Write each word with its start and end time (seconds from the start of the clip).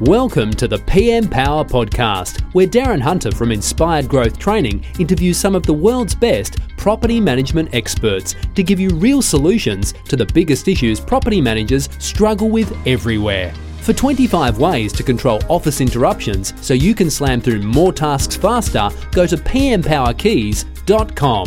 Welcome 0.00 0.50
to 0.52 0.66
the 0.66 0.78
PM 0.78 1.28
Power 1.28 1.62
Podcast, 1.62 2.40
where 2.54 2.66
Darren 2.66 3.02
Hunter 3.02 3.30
from 3.30 3.52
Inspired 3.52 4.08
Growth 4.08 4.38
Training 4.38 4.82
interviews 4.98 5.36
some 5.36 5.54
of 5.54 5.64
the 5.64 5.74
world's 5.74 6.14
best 6.14 6.56
property 6.78 7.20
management 7.20 7.74
experts 7.74 8.34
to 8.54 8.62
give 8.62 8.80
you 8.80 8.88
real 8.94 9.20
solutions 9.20 9.92
to 10.08 10.16
the 10.16 10.24
biggest 10.24 10.68
issues 10.68 11.00
property 11.00 11.42
managers 11.42 11.90
struggle 11.98 12.48
with 12.48 12.74
everywhere. 12.86 13.52
For 13.82 13.92
25 13.92 14.56
ways 14.56 14.94
to 14.94 15.02
control 15.02 15.38
office 15.50 15.82
interruptions 15.82 16.54
so 16.66 16.72
you 16.72 16.94
can 16.94 17.10
slam 17.10 17.42
through 17.42 17.60
more 17.60 17.92
tasks 17.92 18.36
faster, 18.36 18.88
go 19.12 19.26
to 19.26 19.36
pmpowerkeys.com. 19.36 21.46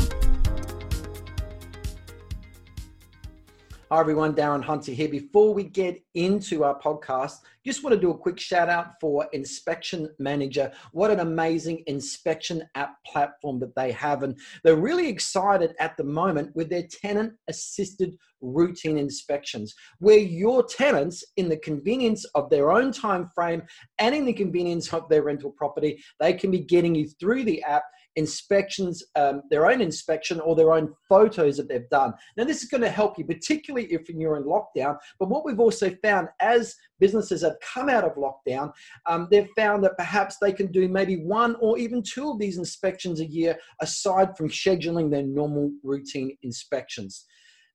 Hi 3.90 4.00
everyone, 4.00 4.36
Darren 4.36 4.64
Hunter 4.64 4.92
here. 4.92 5.10
Before 5.10 5.56
we 5.56 5.64
get 5.64 6.04
into 6.14 6.64
our 6.64 6.80
podcast, 6.80 7.40
just 7.66 7.84
want 7.84 7.94
to 7.94 8.00
do 8.02 8.12
a 8.12 8.18
quick 8.18 8.40
shout 8.40 8.70
out 8.70 9.00
for 9.00 9.28
Inspection 9.34 10.10
Manager. 10.20 10.72
What 10.92 11.12
an 11.12 11.20
amazing 11.20 11.84
inspection 11.88 12.64
app 12.76 12.96
platform 13.06 13.60
that 13.60 13.76
they 13.76 13.92
have. 13.92 14.24
And 14.24 14.38
they're 14.64 14.76
really 14.76 15.08
excited 15.08 15.74
at 15.80 15.96
the 15.98 16.04
moment 16.04 16.56
with 16.56 16.70
their 16.70 16.84
tenant 16.84 17.34
assisted 17.48 18.18
routine 18.42 18.98
inspections, 18.98 19.74
where 20.00 20.18
your 20.18 20.64
tenants, 20.64 21.24
in 21.38 21.50
the 21.50 21.58
convenience 21.58 22.26
of 22.36 22.50
their 22.50 22.72
own 22.72 22.92
time 22.92 23.30
frame 23.34 23.64
and 24.00 24.14
in 24.14 24.26
the 24.26 24.34
convenience 24.34 24.94
of 24.94 25.08
their 25.10 25.24
rental 25.24 25.52
property, 25.52 26.04
they 26.20 26.34
can 26.34 26.52
be 26.52 26.60
getting 26.60 26.94
you 26.94 27.08
through 27.20 27.44
the 27.46 27.64
app 27.64 27.84
inspections, 28.16 29.04
um, 29.16 29.42
their 29.50 29.66
own 29.66 29.82
inspection 29.82 30.40
or 30.40 30.56
their 30.56 30.74
own 30.74 30.94
photos 31.10 31.58
that 31.58 31.68
they've 31.68 31.90
done. 31.90 32.14
Now, 32.38 32.44
this 32.44 32.64
is 32.64 32.70
going 32.70 32.82
to 32.82 32.90
help 32.90 33.18
you, 33.18 33.26
particularly 33.26 33.88
if 33.88 34.10
you're 34.10 34.38
in 34.38 34.44
lockdown. 34.44 34.98
But 35.20 35.30
what 35.30 35.46
we've 35.46 35.60
also 35.60 35.90
found 36.04 36.28
as 36.40 36.76
businesses 37.04 37.42
have 37.42 37.58
come 37.74 37.90
out 37.90 38.06
of 38.06 38.16
lockdown, 38.16 38.72
um, 39.08 39.28
they've 39.30 39.50
found 39.58 39.84
that 39.84 39.98
perhaps 39.98 40.38
they 40.40 40.54
can 40.54 40.68
do 40.72 40.88
maybe 40.88 41.18
one 41.18 41.56
or 41.60 41.78
even 41.78 42.02
two 42.02 42.30
of 42.32 42.40
these 42.40 42.58
inspections 42.58 43.20
a 43.20 43.26
year 43.26 43.58
aside 43.82 44.30
from 44.38 44.48
scheduling 44.48 45.12
their 45.12 45.24
normal 45.24 45.70
routine 45.84 46.38
inspections. 46.44 47.26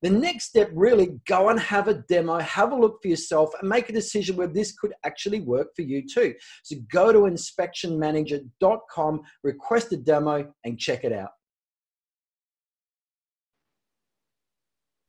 The 0.00 0.10
next 0.10 0.44
step, 0.44 0.70
really, 0.72 1.18
go 1.26 1.48
and 1.50 1.60
have 1.60 1.88
a 1.88 1.94
demo, 2.08 2.38
have 2.38 2.72
a 2.72 2.76
look 2.76 3.02
for 3.02 3.08
yourself, 3.08 3.50
and 3.60 3.68
make 3.68 3.88
a 3.90 3.92
decision 3.92 4.36
where 4.36 4.46
this 4.46 4.72
could 4.72 4.94
actually 5.04 5.40
work 5.40 5.68
for 5.74 5.82
you 5.82 6.06
too. 6.06 6.34
So 6.62 6.76
go 6.90 7.12
to 7.12 7.18
inspectionmanager.com, 7.32 9.20
request 9.42 9.92
a 9.92 9.96
demo, 9.96 10.50
and 10.64 10.78
check 10.78 11.02
it 11.04 11.12
out. 11.12 11.30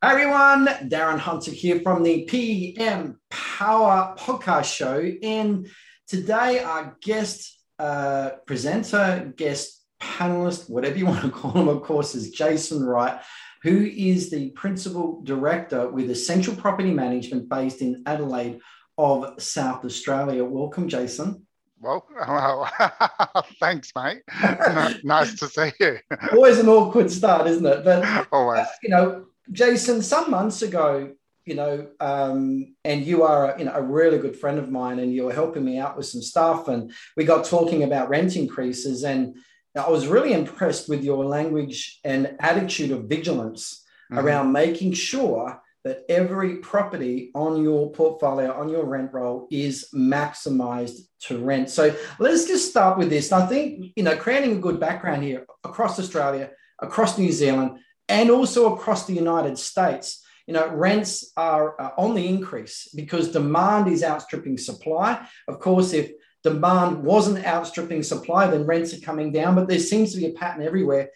Hi 0.02 0.14
everyone, 0.14 0.68
Darren 0.90 1.20
Hunter 1.20 1.52
here 1.52 1.82
from 1.82 2.04
the 2.04 2.24
PM 2.24 3.20
Power 3.30 4.16
Podcast 4.18 4.74
Show. 4.74 5.12
And 5.22 5.70
today, 6.08 6.60
our 6.64 6.96
guest 7.02 7.60
uh, 7.78 8.32
presenter, 8.46 9.34
guest 9.36 9.86
panelist, 10.02 10.70
whatever 10.70 10.98
you 10.98 11.06
want 11.06 11.22
to 11.24 11.30
call 11.30 11.52
him, 11.52 11.68
of 11.68 11.84
course, 11.84 12.16
is 12.16 12.32
Jason 12.32 12.84
Wright 12.84 13.20
who 13.64 13.86
is 13.86 14.30
the 14.30 14.52
principal 14.52 15.22
director 15.24 15.90
with 15.90 16.10
Essential 16.10 16.56
Property 16.56 16.92
Management 16.92 17.50
based 17.50 17.82
in 17.82 18.04
Adelaide 18.06 18.60
of 18.98 19.42
South 19.42 19.84
Australia. 19.86 20.44
Welcome, 20.44 20.88
Jason. 20.88 21.46
Well, 21.82 22.06
well 22.12 22.70
thanks, 23.60 23.92
mate. 23.96 24.22
nice 25.04 25.38
to 25.40 25.48
see 25.48 25.72
you. 25.80 26.00
Always 26.34 26.60
an 26.60 26.70
awkward 26.70 27.12
start, 27.12 27.48
isn't 27.48 27.66
it? 27.66 27.84
But 27.84 28.28
always, 28.32 28.62
uh, 28.62 28.66
you 28.84 28.90
know, 28.90 29.26
Jason, 29.52 30.02
some 30.02 30.32
months 30.32 30.62
ago, 30.62 31.14
you 31.46 31.56
know, 31.56 31.88
um, 32.00 32.76
and 32.84 33.04
you 33.04 33.24
are, 33.24 33.52
a, 33.52 33.60
you 33.60 33.66
know, 33.66 33.74
a 33.74 33.82
really 33.82 34.20
good 34.20 34.38
friend 34.38 34.60
of 34.60 34.70
mine, 34.70 35.00
and 35.00 35.14
you 35.14 35.26
were 35.26 35.34
helping 35.34 35.66
me 35.66 35.80
out 35.80 35.98
with 35.98 36.06
some 36.06 36.22
stuff, 36.22 36.68
and 36.68 36.92
we 37.18 37.24
got 37.26 37.46
talking 37.46 37.84
about 37.84 38.10
rent 38.10 38.36
increases, 38.36 39.04
and 39.04 39.36
I 39.76 39.90
was 39.90 40.08
really 40.08 40.34
impressed 40.34 40.90
with 40.90 41.04
your 41.04 41.26
language 41.26 42.00
and 42.04 42.36
attitude 42.40 42.92
of 42.92 43.06
vigilance 43.06 43.84
mm-hmm. 44.12 44.20
around 44.20 44.52
making 44.52 44.94
sure 44.94 45.62
that 45.86 46.04
every 46.10 46.58
property 46.58 47.32
on 47.34 47.64
your 47.64 47.92
portfolio, 47.92 48.52
on 48.52 48.68
your 48.68 48.86
rent 48.86 49.14
roll, 49.14 49.48
is 49.50 49.88
maximized 49.96 51.00
to 51.22 51.38
rent. 51.40 51.70
So 51.70 51.96
let's 52.20 52.46
just 52.46 52.70
start 52.70 52.98
with 52.98 53.10
this. 53.10 53.32
I 53.32 53.46
think, 53.48 53.94
you 53.96 54.04
know, 54.04 54.18
creating 54.18 54.58
a 54.58 54.60
good 54.60 54.80
background 54.80 55.24
here 55.24 55.46
across 55.64 55.98
Australia, 55.98 56.52
across 56.80 57.18
New 57.18 57.32
Zealand, 57.32 57.80
and 58.10 58.30
also 58.32 58.74
across 58.74 59.06
the 59.06 59.14
United 59.14 59.58
States. 59.58 60.26
You 60.48 60.56
know, 60.56 60.68
rents 60.68 61.32
are 61.38 61.80
uh, 61.80 61.92
on 61.96 62.16
the 62.16 62.28
increase 62.28 62.90
because 62.96 63.32
demand 63.32 63.88
is 63.88 64.04
outstripping 64.04 64.58
supply. 64.58 65.26
Of 65.48 65.60
course, 65.60 65.94
if 65.94 66.12
demand 66.44 67.04
wasn't 67.04 67.46
outstripping 67.46 68.02
supply, 68.02 68.48
then 68.48 68.66
rents 68.66 68.94
are 68.96 69.02
coming 69.02 69.32
down. 69.32 69.54
But 69.54 69.68
there 69.68 69.78
seems 69.78 70.12
to 70.12 70.18
be 70.18 70.26
a 70.26 70.32
pattern 70.32 70.66
everywhere. 70.66 71.12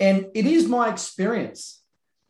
And 0.00 0.28
it 0.34 0.46
is 0.46 0.66
my 0.66 0.90
experience, 0.90 1.82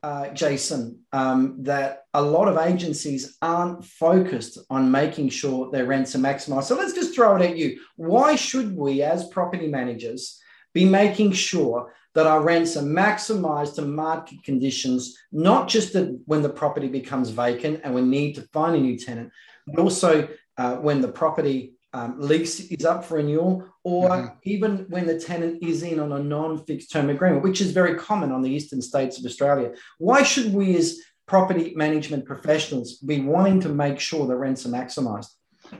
uh, 0.03 0.31
Jason, 0.31 1.00
um, 1.12 1.62
that 1.62 2.03
a 2.12 2.23
lot 2.23 2.49
of 2.49 2.59
agencies 2.59 3.37
aren't 3.41 3.85
focused 3.85 4.59
on 4.69 4.91
making 4.91 5.29
sure 5.29 5.71
their 5.71 5.87
rents 5.87 6.17
are 6.17 6.21
maximized. 6.21 6.65
So 6.65 6.77
let's 6.77 6.95
just 6.95 7.15
throw 7.15 7.37
it 7.37 7.43
at 7.43 7.56
you. 7.56 7.79
Why 7.95 8.35
should 8.35 8.77
we, 8.77 9.03
as 9.03 9.29
property 9.29 9.69
managers, 9.69 10.41
be 10.78 10.84
making 10.84 11.33
sure 11.33 11.93
that 12.15 12.27
our 12.27 12.41
rents 12.41 12.77
are 12.77 12.89
maximized 13.05 13.75
to 13.75 13.83
market 13.83 14.39
conditions, 14.44 15.00
not 15.33 15.69
just 15.69 15.97
when 16.31 16.43
the 16.43 16.55
property 16.62 16.89
becomes 17.00 17.31
vacant 17.31 17.81
and 17.83 17.93
we 17.94 18.03
need 18.03 18.34
to 18.34 18.43
find 18.53 18.77
a 18.77 18.81
new 18.81 18.97
tenant, 18.97 19.31
but 19.67 19.81
also 19.81 20.28
uh, 20.56 20.77
when 20.77 21.00
the 21.00 21.12
property 21.22 21.75
um, 21.93 22.15
lease 22.19 22.61
is 22.61 22.84
up 22.84 23.05
for 23.05 23.17
renewal, 23.17 23.55
or 23.83 24.09
mm-hmm. 24.11 24.34
even 24.55 24.71
when 24.88 25.06
the 25.06 25.19
tenant 25.19 25.62
is 25.62 25.83
in 25.83 25.99
on 25.99 26.12
a 26.12 26.22
non-fixed 26.22 26.93
term 26.93 27.09
agreement, 27.11 27.43
which 27.43 27.61
is 27.61 27.72
very 27.72 27.94
common 27.97 28.31
on 28.31 28.43
the 28.43 28.50
eastern 28.50 28.83
states 28.83 29.19
of 29.19 29.25
Australia. 29.25 29.72
Why 29.99 30.22
should 30.22 30.53
we, 30.53 30.77
as 30.77 31.00
property 31.27 31.72
management 31.75 32.25
professionals, 32.25 32.99
be 32.99 33.21
wanting 33.21 33.61
to 33.61 33.71
make 33.71 33.99
sure 33.99 34.27
the 34.27 34.37
rents 34.37 34.67
are 34.67 34.75
maximised? 34.81 35.31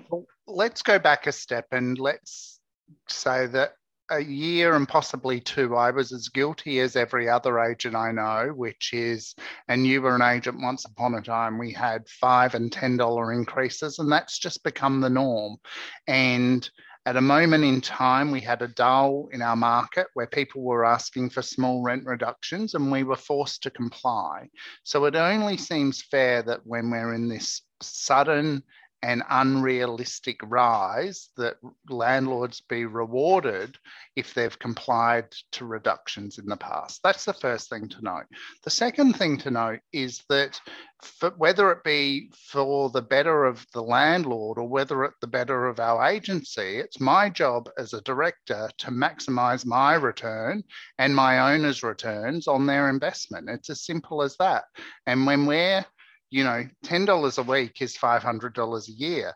Well, 0.09 0.25
let's 0.47 0.83
go 0.83 0.99
back 0.99 1.27
a 1.27 1.33
step 1.33 1.67
and 1.73 1.99
let's 1.99 2.61
say 3.09 3.47
that 3.47 3.75
a 4.11 4.21
year 4.21 4.75
and 4.75 4.89
possibly 4.89 5.41
two, 5.41 5.77
I 5.77 5.91
was 5.91 6.13
as 6.13 6.29
guilty 6.29 6.81
as 6.81 6.97
every 6.97 7.29
other 7.29 7.61
agent 7.61 7.95
I 7.95 8.13
know, 8.13 8.53
which 8.55 8.93
is, 8.93 9.35
and 9.69 9.87
you 9.87 10.03
were 10.03 10.15
an 10.15 10.23
agent 10.23 10.61
once 10.61 10.85
upon 10.85 11.15
a 11.15 11.23
time, 11.23 11.59
we 11.59 11.73
had 11.73 12.09
five 12.09 12.55
and 12.55 12.73
ten 12.73 12.97
dollar 12.97 13.33
increases, 13.33 13.99
and 13.99 14.11
that's 14.11 14.39
just 14.39 14.65
become 14.65 15.01
the 15.01 15.11
norm. 15.11 15.57
And 16.07 16.69
at 17.07 17.17
a 17.17 17.21
moment 17.23 17.65
in 17.65 17.81
time, 17.81 18.31
we 18.31 18.41
had 18.41 18.61
a 18.61 18.69
dull 18.69 19.29
in 19.33 19.41
our 19.41 19.57
market 19.57 20.09
where 20.15 20.27
people 20.27 20.63
were 20.63 20.85
asking 20.85 21.31
for 21.31 21.41
small 21.43 21.83
rent 21.83 22.05
reductions, 22.05 22.75
and 22.75 22.93
we 22.93 23.03
were 23.03 23.17
forced 23.17 23.63
to 23.63 23.71
comply. 23.71 24.49
So 24.83 25.05
it 25.07 25.17
only 25.17 25.57
seems 25.57 26.03
fair 26.03 26.43
that 26.43 26.67
when 26.67 26.91
we're 26.91 27.15
in 27.15 27.29
this 27.29 27.63
sudden 27.81 28.63
an 29.03 29.23
unrealistic 29.31 30.39
rise 30.43 31.29
that 31.37 31.57
landlords 31.89 32.61
be 32.61 32.85
rewarded 32.85 33.79
if 34.17 34.35
they've 34.35 34.59
complied 34.59 35.31
to 35.53 35.65
reductions 35.65 36.39
in 36.39 36.47
the 36.47 36.57
past. 36.57 37.01
That's 37.05 37.25
the 37.25 37.33
first 37.33 37.69
thing 37.69 37.89
to 37.91 38.03
note. 38.03 38.27
The 38.65 38.71
second 38.71 39.15
thing 39.15 39.39
to 39.39 39.51
note 39.51 39.81
is 39.93 40.23
that 40.29 40.61
whether 41.37 41.71
it 41.71 41.85
be 41.85 42.33
for 42.51 42.91
the 42.91 43.03
better 43.03 43.45
of 43.45 43.65
the 43.73 43.83
landlord 43.83 44.59
or 44.59 44.69
whether 44.69 45.05
it 45.05 45.13
the 45.21 45.29
better 45.29 45.67
of 45.67 45.79
our 45.79 46.05
agency, 46.05 46.79
it's 46.79 46.99
my 46.99 47.31
job 47.31 47.71
as 47.79 47.93
a 47.93 48.03
director 48.03 48.69
to 48.79 48.91
maximize 48.91 49.65
my 49.65 49.95
return 49.95 50.65
and 50.99 51.15
my 51.15 51.55
owner's 51.55 51.85
returns 51.85 52.49
on 52.49 52.67
their 52.67 52.89
investment. 52.89 53.49
It's 53.49 53.71
as 53.71 53.85
simple 53.85 54.23
as 54.23 54.37
that. 54.39 54.65
And 55.07 55.25
when 55.25 55.47
we're 55.47 55.85
you 56.31 56.45
know, 56.45 56.65
$10 56.85 57.39
a 57.39 57.43
week 57.43 57.81
is 57.81 57.97
$500 57.97 58.89
a 58.89 58.93
year, 58.93 59.33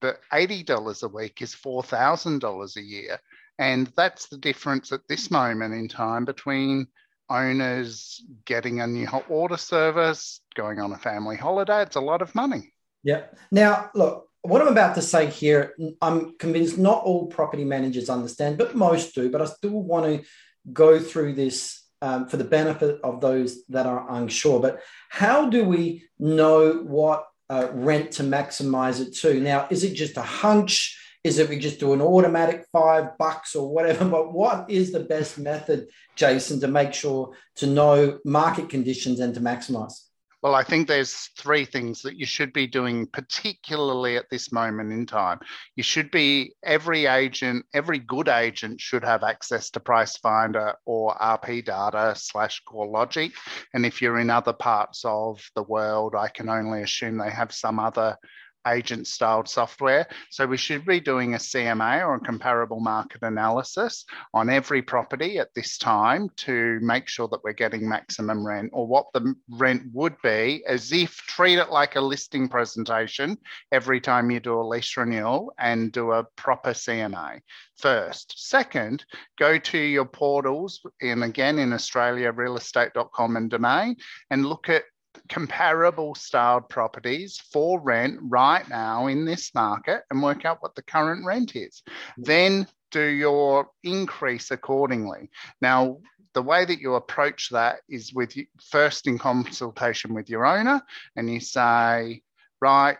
but 0.00 0.20
$80 0.32 1.02
a 1.02 1.08
week 1.08 1.42
is 1.42 1.54
$4,000 1.54 2.76
a 2.76 2.82
year. 2.82 3.18
And 3.58 3.92
that's 3.96 4.28
the 4.28 4.36
difference 4.36 4.92
at 4.92 5.06
this 5.08 5.30
moment 5.30 5.74
in 5.74 5.88
time 5.88 6.24
between 6.24 6.88
owners 7.30 8.22
getting 8.44 8.80
a 8.80 8.86
new 8.86 9.06
hot 9.06 9.30
water 9.30 9.56
service, 9.56 10.40
going 10.54 10.80
on 10.80 10.92
a 10.92 10.98
family 10.98 11.36
holiday. 11.36 11.82
It's 11.82 11.96
a 11.96 12.00
lot 12.00 12.22
of 12.22 12.34
money. 12.34 12.72
Yeah. 13.02 13.22
Now, 13.50 13.90
look, 13.94 14.28
what 14.42 14.60
I'm 14.60 14.68
about 14.68 14.96
to 14.96 15.02
say 15.02 15.26
here, 15.26 15.74
I'm 16.02 16.36
convinced 16.36 16.76
not 16.76 17.04
all 17.04 17.26
property 17.28 17.64
managers 17.64 18.10
understand, 18.10 18.58
but 18.58 18.74
most 18.74 19.14
do. 19.14 19.30
But 19.30 19.40
I 19.40 19.46
still 19.46 19.82
want 19.82 20.04
to 20.04 20.28
go 20.72 20.98
through 20.98 21.34
this 21.34 21.83
um, 22.04 22.28
for 22.28 22.36
the 22.36 22.44
benefit 22.44 23.00
of 23.02 23.22
those 23.22 23.64
that 23.70 23.86
are 23.86 24.06
unsure. 24.10 24.60
But 24.60 24.82
how 25.08 25.48
do 25.48 25.64
we 25.64 26.04
know 26.18 26.74
what 26.74 27.24
uh, 27.48 27.68
rent 27.72 28.12
to 28.12 28.22
maximize 28.22 29.00
it 29.00 29.14
to? 29.20 29.40
Now, 29.40 29.66
is 29.70 29.84
it 29.84 29.94
just 29.94 30.18
a 30.18 30.22
hunch? 30.22 31.00
Is 31.24 31.38
it 31.38 31.48
we 31.48 31.58
just 31.58 31.80
do 31.80 31.94
an 31.94 32.02
automatic 32.02 32.66
five 32.70 33.16
bucks 33.16 33.56
or 33.56 33.72
whatever? 33.72 34.04
But 34.16 34.34
what 34.34 34.70
is 34.70 34.92
the 34.92 35.00
best 35.00 35.38
method, 35.38 35.88
Jason, 36.14 36.60
to 36.60 36.68
make 36.68 36.92
sure 36.92 37.32
to 37.56 37.66
know 37.66 38.18
market 38.26 38.68
conditions 38.68 39.20
and 39.20 39.32
to 39.32 39.40
maximize? 39.40 39.94
Well, 40.44 40.54
I 40.54 40.62
think 40.62 40.86
there's 40.86 41.30
three 41.38 41.64
things 41.64 42.02
that 42.02 42.18
you 42.18 42.26
should 42.26 42.52
be 42.52 42.66
doing, 42.66 43.06
particularly 43.06 44.18
at 44.18 44.28
this 44.28 44.52
moment 44.52 44.92
in 44.92 45.06
time. 45.06 45.40
You 45.74 45.82
should 45.82 46.10
be, 46.10 46.52
every 46.62 47.06
agent, 47.06 47.64
every 47.72 47.98
good 47.98 48.28
agent 48.28 48.78
should 48.78 49.04
have 49.04 49.22
access 49.22 49.70
to 49.70 49.80
Price 49.80 50.18
Finder 50.18 50.74
or 50.84 51.16
RP 51.16 51.64
data 51.64 52.12
slash 52.14 52.62
CoreLogic. 52.68 53.32
And 53.72 53.86
if 53.86 54.02
you're 54.02 54.18
in 54.18 54.28
other 54.28 54.52
parts 54.52 55.00
of 55.06 55.40
the 55.54 55.62
world, 55.62 56.14
I 56.14 56.28
can 56.28 56.50
only 56.50 56.82
assume 56.82 57.16
they 57.16 57.30
have 57.30 57.50
some 57.50 57.78
other 57.78 58.18
agent 58.66 59.06
styled 59.06 59.48
software. 59.48 60.06
So 60.30 60.46
we 60.46 60.56
should 60.56 60.84
be 60.84 61.00
doing 61.00 61.34
a 61.34 61.38
CMA 61.38 62.06
or 62.06 62.14
a 62.14 62.20
comparable 62.20 62.80
market 62.80 63.22
analysis 63.22 64.04
on 64.32 64.50
every 64.50 64.82
property 64.82 65.38
at 65.38 65.52
this 65.54 65.78
time 65.78 66.28
to 66.36 66.78
make 66.80 67.08
sure 67.08 67.28
that 67.28 67.42
we're 67.44 67.52
getting 67.52 67.88
maximum 67.88 68.46
rent 68.46 68.70
or 68.72 68.86
what 68.86 69.06
the 69.12 69.34
rent 69.50 69.82
would 69.92 70.14
be 70.22 70.62
as 70.66 70.92
if 70.92 71.14
treat 71.14 71.58
it 71.58 71.70
like 71.70 71.96
a 71.96 72.00
listing 72.00 72.48
presentation 72.48 73.36
every 73.72 74.00
time 74.00 74.30
you 74.30 74.40
do 74.40 74.60
a 74.60 74.62
lease 74.62 74.96
renewal 74.96 75.52
and 75.58 75.92
do 75.92 76.12
a 76.12 76.24
proper 76.36 76.70
CMA 76.70 77.40
first. 77.78 78.34
Second, 78.48 79.04
go 79.38 79.58
to 79.58 79.78
your 79.78 80.04
portals 80.04 80.80
and 81.00 81.24
again 81.24 81.58
in 81.58 81.72
Australia, 81.72 82.32
realestate.com 82.32 83.36
and 83.36 83.50
domain 83.50 83.96
and 84.30 84.46
look 84.46 84.68
at 84.68 84.84
comparable 85.28 86.14
styled 86.14 86.68
properties 86.68 87.38
for 87.52 87.80
rent 87.80 88.18
right 88.22 88.68
now 88.68 89.06
in 89.06 89.24
this 89.24 89.54
market 89.54 90.02
and 90.10 90.22
work 90.22 90.44
out 90.44 90.62
what 90.62 90.74
the 90.74 90.82
current 90.82 91.24
rent 91.24 91.56
is. 91.56 91.82
Then 92.18 92.66
do 92.90 93.04
your 93.04 93.68
increase 93.82 94.50
accordingly. 94.50 95.30
Now, 95.60 95.98
the 96.34 96.42
way 96.42 96.64
that 96.64 96.80
you 96.80 96.94
approach 96.94 97.48
that 97.50 97.78
is 97.88 98.12
with 98.12 98.36
first 98.70 99.06
in 99.06 99.18
consultation 99.18 100.14
with 100.14 100.28
your 100.28 100.44
owner, 100.44 100.82
and 101.16 101.32
you 101.32 101.40
say, 101.40 102.22
right, 102.60 102.96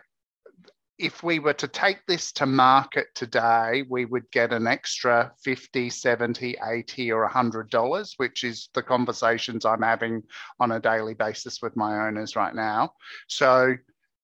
if 0.97 1.23
we 1.23 1.39
were 1.39 1.53
to 1.53 1.67
take 1.67 2.05
this 2.07 2.31
to 2.33 2.45
market 2.45 3.07
today, 3.15 3.83
we 3.89 4.05
would 4.05 4.29
get 4.31 4.53
an 4.53 4.65
extra 4.65 5.31
50, 5.43 5.89
70, 5.89 6.57
80 6.63 7.11
or 7.11 7.29
$100, 7.29 8.13
which 8.17 8.43
is 8.43 8.69
the 8.73 8.81
conversations 8.81 9.65
I'm 9.65 9.81
having 9.81 10.23
on 10.59 10.71
a 10.71 10.79
daily 10.79 11.13
basis 11.13 11.61
with 11.61 11.75
my 11.75 12.07
owners 12.07 12.35
right 12.35 12.55
now. 12.55 12.93
So 13.27 13.75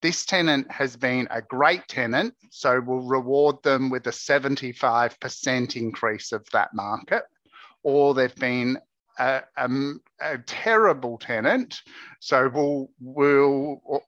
this 0.01 0.25
tenant 0.25 0.71
has 0.71 0.95
been 0.95 1.27
a 1.29 1.41
great 1.41 1.87
tenant, 1.89 2.33
so 2.49 2.79
we'll 2.79 3.07
reward 3.07 3.61
them 3.63 3.89
with 3.89 4.07
a 4.07 4.11
75% 4.11 5.75
increase 5.75 6.31
of 6.31 6.45
that 6.53 6.73
market. 6.73 7.23
Or 7.83 8.13
they've 8.13 8.35
been 8.35 8.77
a, 9.19 9.41
a, 9.57 9.69
a 10.21 10.37
terrible 10.37 11.17
tenant, 11.17 11.81
so 12.19 12.49
we'll, 12.53 12.89
we'll 13.01 14.03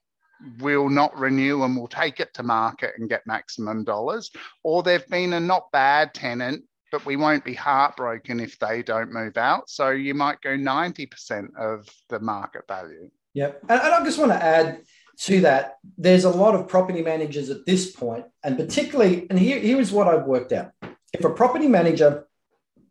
will 0.58 0.88
not 0.88 1.18
renew 1.18 1.62
and 1.62 1.76
will 1.76 1.88
take 1.88 2.20
it 2.20 2.34
to 2.34 2.42
market 2.42 2.94
and 2.98 3.08
get 3.08 3.26
maximum 3.26 3.84
dollars, 3.84 4.30
or 4.62 4.82
they've 4.82 5.06
been 5.08 5.32
a 5.32 5.40
not 5.40 5.70
bad 5.72 6.14
tenant, 6.14 6.64
but 6.92 7.04
we 7.06 7.16
won't 7.16 7.44
be 7.44 7.54
heartbroken 7.54 8.40
if 8.40 8.58
they 8.58 8.82
don't 8.82 9.12
move 9.12 9.36
out. 9.36 9.68
So 9.68 9.90
you 9.90 10.14
might 10.14 10.40
go 10.40 10.50
90% 10.50 11.56
of 11.58 11.88
the 12.08 12.20
market 12.20 12.62
value. 12.68 13.10
Yep. 13.34 13.64
And, 13.68 13.80
I 13.80 14.04
just 14.04 14.18
want 14.18 14.30
to 14.30 14.42
add 14.42 14.82
to 15.22 15.40
that 15.42 15.78
there's 15.98 16.24
a 16.24 16.30
lot 16.30 16.54
of 16.54 16.68
property 16.68 17.02
managers 17.02 17.50
at 17.50 17.66
this 17.66 17.90
point, 17.90 18.26
and 18.42 18.56
particularly, 18.56 19.26
and 19.28 19.38
here, 19.38 19.58
here 19.58 19.80
is 19.80 19.92
what 19.92 20.08
I've 20.08 20.26
worked 20.26 20.52
out. 20.52 20.72
If 21.12 21.24
a 21.24 21.30
property 21.30 21.68
manager 21.68 22.26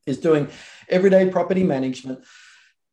is 0.06 0.17
doing 0.17 0.49
everyday 0.89 1.29
property 1.29 1.63
management, 1.63 2.25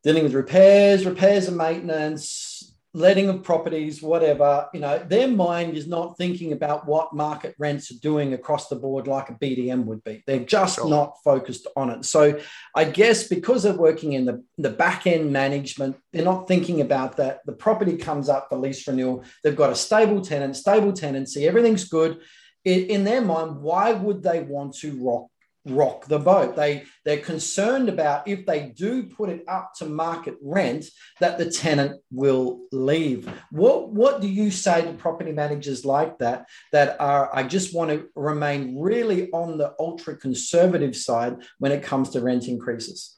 dealing 0.02 0.24
with 0.24 0.34
repairs, 0.34 1.04
repairs 1.04 1.48
and 1.48 1.56
maintenance, 1.56 2.49
letting 2.92 3.28
of 3.28 3.44
properties, 3.44 4.02
whatever, 4.02 4.68
you 4.74 4.80
know, 4.80 4.98
their 4.98 5.28
mind 5.28 5.76
is 5.76 5.86
not 5.86 6.18
thinking 6.18 6.52
about 6.52 6.86
what 6.86 7.12
market 7.12 7.54
rents 7.56 7.90
are 7.92 8.00
doing 8.00 8.32
across 8.34 8.68
the 8.68 8.74
board 8.74 9.06
like 9.06 9.30
a 9.30 9.34
BDM 9.34 9.84
would 9.84 10.02
be. 10.02 10.24
They're 10.26 10.44
just 10.44 10.76
sure. 10.76 10.88
not 10.88 11.14
focused 11.22 11.68
on 11.76 11.90
it. 11.90 12.04
So 12.04 12.40
I 12.74 12.84
guess 12.84 13.28
because 13.28 13.62
they're 13.62 13.74
working 13.74 14.14
in 14.14 14.24
the, 14.24 14.44
the 14.58 14.70
back 14.70 15.06
end 15.06 15.32
management, 15.32 15.96
they're 16.12 16.24
not 16.24 16.48
thinking 16.48 16.80
about 16.80 17.16
that. 17.18 17.40
The 17.46 17.52
property 17.52 17.96
comes 17.96 18.28
up 18.28 18.48
for 18.48 18.58
lease 18.58 18.86
renewal. 18.88 19.24
They've 19.44 19.54
got 19.54 19.70
a 19.70 19.76
stable 19.76 20.20
tenant, 20.20 20.56
stable 20.56 20.92
tenancy, 20.92 21.46
everything's 21.46 21.84
good. 21.84 22.20
In, 22.64 22.86
in 22.86 23.04
their 23.04 23.22
mind, 23.22 23.62
why 23.62 23.92
would 23.92 24.22
they 24.22 24.40
want 24.40 24.74
to 24.78 25.02
rock 25.02 25.29
rock 25.66 26.06
the 26.06 26.18
boat. 26.18 26.56
They 26.56 26.84
they're 27.04 27.18
concerned 27.18 27.88
about 27.88 28.26
if 28.26 28.46
they 28.46 28.72
do 28.76 29.04
put 29.04 29.28
it 29.28 29.44
up 29.48 29.74
to 29.78 29.86
market 29.86 30.36
rent 30.42 30.86
that 31.20 31.38
the 31.38 31.50
tenant 31.50 32.00
will 32.10 32.60
leave. 32.72 33.30
What 33.50 33.90
what 33.90 34.20
do 34.20 34.28
you 34.28 34.50
say 34.50 34.82
to 34.82 34.92
property 34.94 35.32
managers 35.32 35.84
like 35.84 36.18
that 36.18 36.46
that 36.72 37.00
are 37.00 37.30
I 37.34 37.42
just 37.42 37.74
want 37.74 37.90
to 37.90 38.08
remain 38.14 38.78
really 38.78 39.30
on 39.32 39.58
the 39.58 39.74
ultra 39.78 40.16
conservative 40.16 40.96
side 40.96 41.36
when 41.58 41.72
it 41.72 41.82
comes 41.82 42.10
to 42.10 42.20
rent 42.20 42.48
increases? 42.48 43.16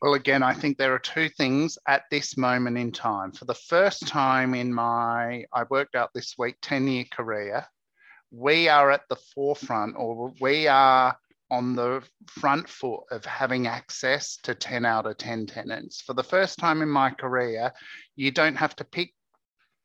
Well, 0.00 0.14
again, 0.14 0.42
I 0.42 0.52
think 0.52 0.78
there 0.78 0.92
are 0.92 0.98
two 0.98 1.28
things 1.28 1.78
at 1.86 2.02
this 2.10 2.36
moment 2.36 2.76
in 2.76 2.90
time. 2.90 3.30
For 3.30 3.44
the 3.44 3.54
first 3.54 4.08
time 4.08 4.52
in 4.52 4.74
my, 4.74 5.44
I 5.52 5.62
worked 5.70 5.94
out 5.94 6.10
this 6.12 6.34
week, 6.36 6.56
10 6.60 6.88
year 6.88 7.04
career, 7.12 7.64
we 8.32 8.68
are 8.68 8.90
at 8.90 9.02
the 9.08 9.16
forefront 9.34 9.94
or 9.96 10.32
we 10.40 10.66
are 10.66 11.16
on 11.52 11.76
the 11.76 12.02
front 12.26 12.66
foot 12.66 13.02
of 13.10 13.26
having 13.26 13.66
access 13.66 14.38
to 14.38 14.54
10 14.54 14.86
out 14.86 15.04
of 15.04 15.18
10 15.18 15.46
tenants. 15.46 16.00
For 16.00 16.14
the 16.14 16.24
first 16.24 16.58
time 16.58 16.80
in 16.80 16.88
my 16.88 17.10
career, 17.10 17.70
you 18.16 18.30
don't 18.30 18.56
have 18.56 18.74
to 18.76 18.84
pick 18.84 19.12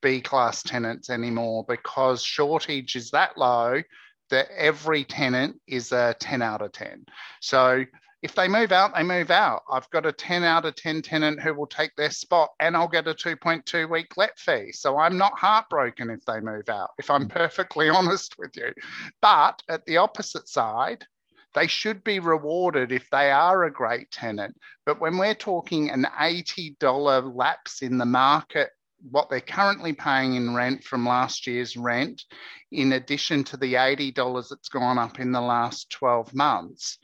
B 0.01 0.21
class 0.21 0.63
tenants 0.63 1.09
anymore 1.09 1.65
because 1.67 2.23
shortage 2.23 2.95
is 2.95 3.11
that 3.11 3.37
low 3.37 3.81
that 4.29 4.47
every 4.55 5.03
tenant 5.03 5.59
is 5.67 5.91
a 5.91 6.15
10 6.19 6.41
out 6.41 6.61
of 6.61 6.71
10. 6.71 7.05
So 7.41 7.83
if 8.21 8.33
they 8.33 8.47
move 8.47 8.71
out, 8.71 8.95
they 8.95 9.03
move 9.03 9.29
out. 9.29 9.63
I've 9.69 9.89
got 9.89 10.05
a 10.05 10.13
10 10.13 10.45
out 10.45 10.63
of 10.63 10.75
10 10.75 11.01
tenant 11.01 11.41
who 11.41 11.53
will 11.53 11.67
take 11.67 11.93
their 11.97 12.11
spot 12.11 12.49
and 12.61 12.77
I'll 12.77 12.87
get 12.87 13.09
a 13.09 13.13
2.2 13.13 13.89
week 13.89 14.15
let 14.15 14.39
fee. 14.39 14.71
So 14.71 14.97
I'm 14.97 15.17
not 15.17 15.37
heartbroken 15.37 16.09
if 16.11 16.23
they 16.23 16.39
move 16.39 16.69
out, 16.69 16.91
if 16.97 17.09
I'm 17.09 17.27
perfectly 17.41 17.89
honest 17.89 18.39
with 18.39 18.55
you. 18.55 18.73
But 19.21 19.61
at 19.67 19.85
the 19.85 19.97
opposite 19.97 20.47
side, 20.47 21.05
they 21.57 21.67
should 21.67 22.03
be 22.03 22.19
rewarded 22.19 22.91
if 22.91 23.09
they 23.09 23.31
are 23.31 23.63
a 23.63 23.71
great 23.71 24.11
tenant. 24.11 24.55
But 24.85 25.01
when 25.01 25.17
we're 25.17 25.33
talking 25.33 25.89
an 25.89 26.05
$80 26.19 27.35
lapse 27.35 27.81
in 27.81 27.97
the 27.97 28.05
market, 28.05 28.69
what 29.09 29.29
they're 29.29 29.41
currently 29.41 29.93
paying 29.93 30.35
in 30.35 30.53
rent 30.53 30.83
from 30.83 31.07
last 31.07 31.47
year's 31.47 31.75
rent, 31.75 32.23
in 32.71 32.93
addition 32.93 33.43
to 33.45 33.57
the 33.57 33.73
$80 33.73 34.49
that's 34.49 34.69
gone 34.69 34.99
up 34.99 35.19
in 35.19 35.31
the 35.31 35.41
last 35.41 35.89
12 35.89 36.35
months, 36.35 36.99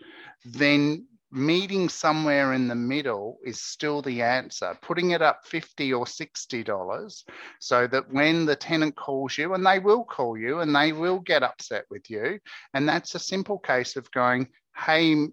then 0.46 1.08
meeting 1.34 1.90
somewhere 1.90 2.54
in 2.54 2.68
the 2.68 2.76
middle 2.76 3.40
is 3.44 3.60
still 3.60 4.02
the 4.02 4.22
answer. 4.22 4.78
Putting 4.82 5.12
it 5.12 5.22
up 5.22 5.46
50 5.46 5.92
or 5.94 6.06
$60 6.06 7.24
so 7.60 7.88
that 7.88 8.14
when 8.14 8.46
the 8.46 8.56
tenant 8.56 8.96
calls 8.96 9.38
you, 9.38 9.54
and 9.54 9.66
they 9.66 9.80
will 9.80 10.04
call 10.04 10.38
you 10.38 10.60
and 10.60 10.76
they 10.76 10.94
will 10.94 11.20
get 11.20 11.44
upset 11.44 11.86
with 11.90 12.10
you, 12.10 12.40
and 12.74 12.88
that's 12.88 13.16
a 13.16 13.20
simple 13.20 13.58
case 13.58 13.96
of 13.96 14.10
going, 14.12 14.48
hey, 14.76 15.28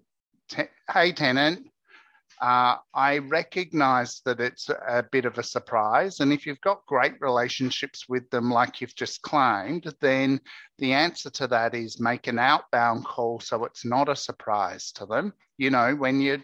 te- 0.49 0.63
hey 0.91 1.11
tenant, 1.11 1.70
uh, 2.41 2.77
I 2.95 3.19
recognize 3.19 4.21
that 4.25 4.39
it's 4.39 4.67
a 4.69 5.05
bit 5.11 5.25
of 5.25 5.37
a 5.37 5.43
surprise. 5.43 6.19
And 6.19 6.33
if 6.33 6.47
you've 6.47 6.61
got 6.61 6.85
great 6.87 7.13
relationships 7.21 8.09
with 8.09 8.27
them, 8.31 8.49
like 8.49 8.81
you've 8.81 8.95
just 8.95 9.21
claimed, 9.21 9.93
then 10.01 10.41
the 10.79 10.93
answer 10.93 11.29
to 11.29 11.47
that 11.47 11.75
is 11.75 11.99
make 11.99 12.25
an 12.25 12.39
outbound 12.39 13.05
call 13.05 13.39
so 13.39 13.63
it's 13.65 13.85
not 13.85 14.09
a 14.09 14.15
surprise 14.15 14.91
to 14.93 15.05
them. 15.05 15.33
You 15.59 15.69
know, 15.69 15.95
when 15.95 16.19
you're 16.19 16.43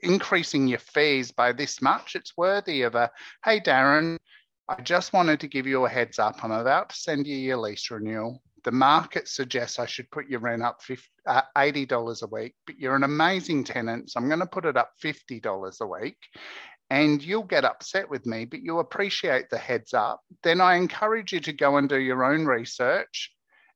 increasing 0.00 0.66
your 0.66 0.78
fees 0.78 1.30
by 1.30 1.52
this 1.52 1.82
much, 1.82 2.16
it's 2.16 2.36
worthy 2.36 2.82
of 2.82 2.94
a 2.94 3.10
hey, 3.44 3.60
Darren, 3.60 4.16
I 4.66 4.80
just 4.80 5.12
wanted 5.12 5.40
to 5.40 5.48
give 5.48 5.66
you 5.66 5.84
a 5.84 5.90
heads 5.90 6.18
up. 6.18 6.42
I'm 6.42 6.52
about 6.52 6.88
to 6.88 6.96
send 6.96 7.26
you 7.26 7.36
your 7.36 7.58
lease 7.58 7.90
renewal 7.90 8.40
the 8.64 8.72
market 8.72 9.28
suggests 9.28 9.78
I 9.78 9.86
should 9.86 10.10
put 10.10 10.28
your 10.28 10.40
rent 10.40 10.62
up 10.62 10.82
50, 10.82 11.04
uh, 11.26 11.42
$80 11.56 12.22
a 12.22 12.26
week, 12.26 12.54
but 12.66 12.78
you're 12.78 12.96
an 12.96 13.04
amazing 13.04 13.64
tenant. 13.64 14.10
So 14.10 14.20
I'm 14.20 14.28
going 14.28 14.40
to 14.40 14.46
put 14.46 14.64
it 14.64 14.76
up 14.76 14.92
$50 15.02 15.80
a 15.80 15.86
week. 15.86 16.18
And 16.90 17.22
you'll 17.22 17.42
get 17.42 17.66
upset 17.66 18.08
with 18.08 18.24
me, 18.24 18.46
but 18.46 18.62
you'll 18.62 18.80
appreciate 18.80 19.50
the 19.50 19.58
heads 19.58 19.92
up. 19.92 20.20
Then 20.42 20.60
I 20.62 20.76
encourage 20.76 21.34
you 21.34 21.40
to 21.40 21.52
go 21.52 21.76
and 21.76 21.86
do 21.88 21.98
your 21.98 22.24
own 22.24 22.46
research, 22.46 23.30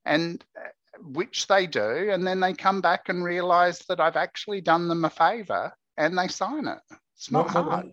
and 0.06 0.42
uh, 0.58 0.68
which 1.00 1.46
they 1.46 1.66
do. 1.66 2.10
And 2.10 2.26
then 2.26 2.40
they 2.40 2.54
come 2.54 2.80
back 2.80 3.08
and 3.08 3.22
realize 3.22 3.80
that 3.88 4.00
I've 4.00 4.16
actually 4.16 4.62
done 4.62 4.88
them 4.88 5.04
a 5.04 5.10
favor 5.10 5.72
and 5.96 6.16
they 6.16 6.28
sign 6.28 6.66
it. 6.66 6.78
It's 7.16 7.30
not 7.30 7.54
what, 7.54 7.64
hard. 7.64 7.90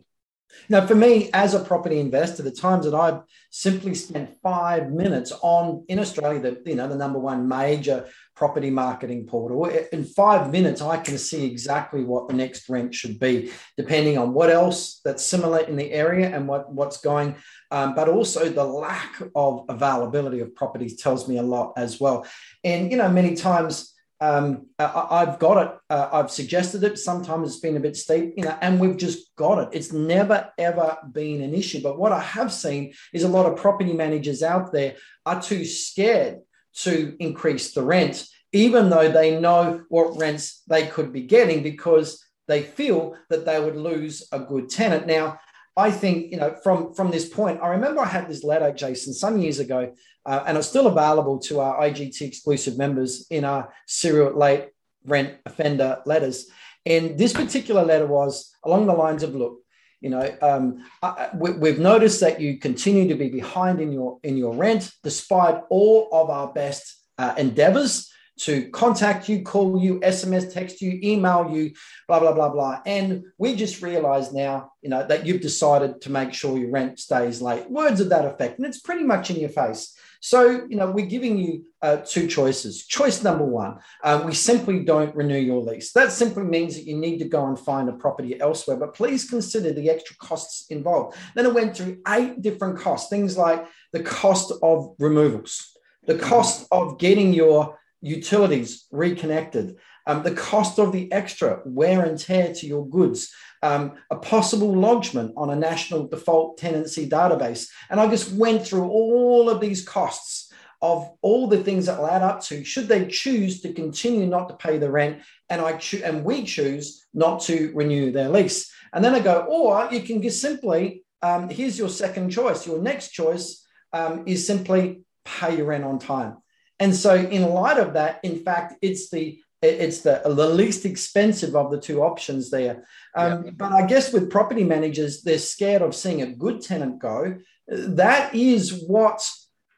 Now, 0.68 0.86
for 0.86 0.96
me, 0.96 1.30
as 1.34 1.54
a 1.54 1.60
property 1.60 2.00
investor, 2.00 2.44
the 2.44 2.52
times 2.52 2.86
that 2.86 2.94
I've 2.94 3.22
simply 3.50 3.96
spent 3.96 4.38
five 4.42 4.92
minutes 4.92 5.32
on 5.42 5.86
in 5.88 6.00
Australia, 6.00 6.40
the 6.40 6.62
you 6.66 6.76
know 6.76 6.88
the 6.88 6.96
number 6.96 7.20
one 7.20 7.48
major 7.48 8.08
property 8.36 8.70
marketing 8.70 9.26
portal, 9.26 9.66
in 9.66 10.04
five 10.06 10.52
minutes 10.52 10.82
I 10.82 10.98
can 10.98 11.18
see 11.18 11.46
exactly 11.46 12.04
what 12.04 12.28
the 12.28 12.34
next 12.34 12.70
rent 12.70 12.94
should 12.94 13.20
be, 13.20 13.52
depending 13.78 14.18
on 14.18 14.34
what 14.34 14.50
else 14.50 15.02
that's 15.04 15.26
similar 15.26 15.60
in 15.60 15.76
the 15.76 15.92
area 15.92 16.36
and 16.36 16.48
what 16.48 16.72
what's 16.72 16.98
going. 16.98 17.36
Um, 17.72 17.94
but 17.94 18.10
also 18.10 18.50
the 18.50 18.64
lack 18.64 19.22
of 19.36 19.66
availability 19.70 20.40
of 20.40 20.56
properties 20.56 20.96
tells 20.96 21.28
me 21.28 21.38
a 21.38 21.44
lot 21.44 21.74
as 21.78 22.00
well. 22.00 22.26
And 22.64 22.92
you 22.92 22.98
know, 22.98 23.10
many 23.10 23.36
times 23.36 23.94
um, 24.22 24.68
I, 24.78 25.26
have 25.26 25.40
got 25.40 25.66
it. 25.66 25.78
Uh, 25.90 26.10
I've 26.12 26.32
suggested 26.32 26.84
it. 26.84 27.00
Sometimes 27.00 27.50
it's 27.50 27.60
been 27.62 27.78
a 27.78 27.82
bit 27.82 27.96
steep, 27.96 28.34
you 28.36 28.44
know, 28.44 28.58
and 28.62 28.80
we've 28.80 28.98
just 28.98 29.34
got 29.38 29.60
it. 29.60 29.70
It's 29.72 29.94
never 29.94 30.52
ever 30.58 30.98
been 31.12 31.42
an 31.42 31.54
issue. 31.54 31.82
But 31.82 31.98
what 31.98 32.12
I 32.12 32.20
have 32.20 32.52
seen 32.52 32.94
is 33.14 33.24
a 33.24 33.30
lot 33.30 33.46
of 33.46 33.58
property 33.58 33.94
managers 33.94 34.44
out 34.44 34.74
there 34.74 34.96
are 35.26 35.42
too 35.42 35.64
scared 35.64 36.40
to 36.80 37.16
increase 37.20 37.74
the 37.74 37.82
rent, 37.82 38.26
even 38.52 38.90
though 38.90 39.10
they 39.10 39.40
know 39.40 39.84
what 39.88 40.18
rents 40.18 40.64
they 40.68 40.88
could 40.88 41.14
be 41.14 41.22
getting 41.22 41.64
because 41.64 42.22
they 42.48 42.64
feel 42.64 43.16
that 43.30 43.46
they 43.46 43.60
would 43.60 43.78
lose 43.78 44.28
a 44.32 44.40
good 44.40 44.70
tenant. 44.70 45.08
Now, 45.08 45.40
I 45.80 45.92
think, 45.92 46.32
you 46.32 46.38
know, 46.38 46.56
from, 46.62 46.94
from 46.94 47.10
this 47.10 47.30
point, 47.30 47.62
I 47.62 47.70
remember 47.70 48.02
I 48.02 48.06
had 48.06 48.30
this 48.30 48.44
letter, 48.44 48.72
Jason, 48.74 49.14
some 49.14 49.40
years 49.40 49.60
ago, 49.60 49.94
uh, 50.26 50.44
and 50.46 50.58
it's 50.58 50.68
still 50.68 50.88
available 50.88 51.40
to 51.40 51.62
our 51.62 51.82
IGT 51.82 52.22
exclusive 52.22 52.78
members 52.78 53.26
in 53.30 53.46
our 53.46 53.74
serial 53.88 54.38
late 54.38 54.68
rent 55.06 55.38
offender 55.46 56.02
letters. 56.06 56.48
And 56.86 57.18
this 57.18 57.34
particular 57.34 57.84
letter 57.84 58.08
was 58.08 58.54
along 58.64 58.88
the 58.88 58.94
lines 58.94 59.24
of, 59.24 59.34
look, 59.34 59.60
you 60.02 60.10
know, 60.10 60.38
um, 60.42 60.86
I, 61.02 61.30
we, 61.34 61.70
have 61.70 61.80
noticed 61.80 62.20
that 62.22 62.40
you 62.40 62.58
continue 62.58 63.08
to 63.10 63.16
be 63.16 63.30
behind 63.30 63.82
in 63.82 63.92
your 63.92 64.18
in 64.24 64.38
your 64.38 64.56
rent, 64.56 64.90
despite 65.04 65.62
all 65.70 66.08
of 66.14 66.30
our 66.30 66.54
best 66.54 66.96
uh, 67.18 67.34
endeavors 67.38 68.10
to 68.40 68.70
contact 68.70 69.28
you, 69.28 69.42
call 69.44 69.82
you, 69.82 70.00
SMS, 70.00 70.54
text 70.54 70.82
you, 70.82 71.00
email 71.04 71.50
you, 71.52 71.72
blah, 72.08 72.20
blah, 72.20 72.34
blah, 72.34 72.50
blah. 72.50 72.82
And 72.86 73.24
we 73.38 73.56
just 73.56 73.82
realized 73.82 74.34
now, 74.34 74.72
you 74.82 74.90
know, 74.90 75.06
that 75.06 75.26
you've 75.26 75.42
decided 75.42 76.02
to 76.02 76.12
make 76.12 76.34
sure 76.34 76.58
your 76.58 76.72
rent 76.72 77.00
stays 77.00 77.42
late. 77.42 77.70
Words 77.70 78.00
of 78.00 78.10
that 78.10 78.26
effect. 78.26 78.58
And 78.58 78.66
it's 78.66 78.80
pretty 78.80 79.04
much 79.04 79.30
in 79.30 79.40
your 79.40 79.50
face. 79.50 79.96
So, 80.22 80.66
you 80.70 80.76
know, 80.76 80.92
we're 80.92 81.06
giving 81.06 81.38
you 81.38 81.66
uh, 81.82 81.98
two 81.98 82.28
choices. 82.28 82.86
Choice 82.86 83.24
number 83.24 83.46
one, 83.46 83.80
uh, 84.04 84.22
we 84.26 84.34
simply 84.34 84.84
don't 84.84 85.16
renew 85.16 85.38
your 85.38 85.62
lease. 85.62 85.94
That 85.94 86.12
simply 86.12 86.44
means 86.44 86.76
that 86.76 86.86
you 86.86 86.98
need 86.98 87.20
to 87.20 87.26
go 87.26 87.48
and 87.48 87.58
find 87.58 87.88
a 87.88 87.94
property 87.94 88.40
elsewhere, 88.40 88.78
but 88.78 88.94
please 88.94 89.30
consider 89.30 89.72
the 89.72 89.90
extra 89.90 90.18
costs 90.18 90.66
involved. 90.70 91.18
Then 91.36 91.46
it 91.46 91.54
went 91.54 91.76
through 91.76 92.02
eight 92.08 92.42
different 92.42 92.80
costs, 92.80 93.10
things 93.10 93.38
like 93.38 93.66
the 93.94 94.04
cost 94.04 94.52
of 94.62 94.94
removals, 95.00 95.78
the 96.06 96.18
cost 96.18 96.68
of 96.70 97.00
getting 97.00 97.34
your 97.34 97.78
utilities 98.02 98.86
reconnected, 98.92 99.78
um, 100.06 100.24
the 100.24 100.34
cost 100.34 100.80
of 100.80 100.92
the 100.92 101.12
extra 101.12 101.62
wear 101.66 102.04
and 102.04 102.18
tear 102.18 102.54
to 102.54 102.66
your 102.66 102.88
goods, 102.88 103.32
um, 103.62 103.94
a 104.10 104.16
possible 104.16 104.74
lodgement 104.76 105.34
on 105.38 105.50
a 105.50 105.56
national 105.56 106.08
default 106.08 106.58
tenancy 106.58 107.08
database. 107.08 107.68
And 107.90 108.00
I 108.00 108.08
just 108.08 108.32
went 108.34 108.66
through 108.66 108.90
all 108.90 109.50
of 109.50 109.60
these 109.60 109.88
costs 109.88 110.52
of 110.82 111.12
all 111.22 111.48
the 111.48 111.62
things 111.64 111.86
that 111.86 112.00
will 112.00 112.08
add 112.08 112.22
up 112.22 112.42
to 112.42 112.64
should 112.64 112.88
they 112.88 113.06
choose 113.08 113.62
to 113.62 113.74
continue 113.74 114.26
not 114.26 114.48
to 114.48 114.56
pay 114.56 114.78
the 114.78 114.90
rent 114.90 115.22
and 115.50 115.62
I 115.62 115.74
cho- 115.74 116.00
and 116.04 116.24
we 116.24 116.44
choose 116.46 117.06
not 117.14 117.42
to 117.42 117.72
renew 117.76 118.12
their 118.12 118.30
lease. 118.30 118.72
And 118.94 119.04
then 119.04 119.14
I 119.14 119.20
go, 119.20 119.42
or 119.42 119.90
you 119.92 120.02
can 120.02 120.22
just 120.22 120.42
simply, 120.42 121.04
um, 121.22 121.50
here's 121.50 121.78
your 121.78 121.90
second 121.90 122.30
choice. 122.30 122.66
Your 122.66 122.82
next 122.82 123.10
choice 123.10 123.66
um, 123.94 124.24
is 124.26 124.48
simply 124.48 125.02
pay 125.26 125.58
your 125.58 125.68
rent 125.68 125.84
on 125.84 126.00
time. 126.00 126.38
And 126.80 126.96
so, 126.96 127.16
in 127.16 127.50
light 127.50 127.78
of 127.78 127.94
that, 127.94 128.20
in 128.24 128.40
fact, 128.40 128.76
it's 128.82 129.10
the 129.10 129.40
it's 129.62 130.02
the, 130.02 130.22
the 130.24 130.48
least 130.48 130.86
expensive 130.86 131.56
of 131.56 131.70
the 131.70 131.80
two 131.80 132.02
options 132.02 132.50
there. 132.50 132.88
Um, 133.14 133.44
yeah. 133.44 133.52
But 133.58 133.72
I 133.74 133.86
guess 133.86 134.14
with 134.14 134.32
property 134.32 134.64
managers, 134.64 135.22
they're 135.22 135.38
scared 135.38 135.82
of 135.82 135.94
seeing 135.94 136.22
a 136.22 136.34
good 136.34 136.62
tenant 136.62 137.00
go. 137.00 137.38
That 137.68 138.34
is 138.34 138.86
what 138.88 139.30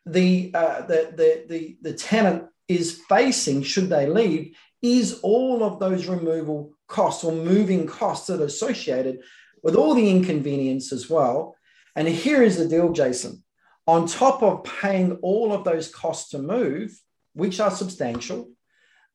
the, 0.06 0.52
uh, 0.54 0.86
the, 0.86 1.14
the, 1.16 1.46
the, 1.50 1.78
the 1.82 1.94
tenant 1.94 2.46
is 2.68 3.02
facing 3.10 3.64
should 3.64 3.90
they 3.90 4.06
leave, 4.06 4.56
is 4.84 5.20
all 5.24 5.64
of 5.64 5.80
those 5.80 6.06
removal 6.06 6.74
costs 6.88 7.24
or 7.24 7.32
moving 7.32 7.88
costs 7.88 8.28
that 8.28 8.42
are 8.42 8.46
associated 8.46 9.22
with 9.64 9.76
all 9.76 9.96
the 9.96 10.10
inconvenience 10.10 10.92
as 10.94 11.10
well. 11.10 11.56
And 11.96 12.08
here 12.08 12.44
is 12.44 12.58
the 12.58 12.68
deal, 12.68 12.92
Jason 12.92 13.44
on 13.88 14.08
top 14.08 14.44
of 14.44 14.64
paying 14.64 15.14
all 15.22 15.54
of 15.54 15.64
those 15.64 15.94
costs 15.94 16.32
to 16.32 16.40
move, 16.40 17.00
which 17.34 17.60
are 17.60 17.72
substantial, 17.72 18.50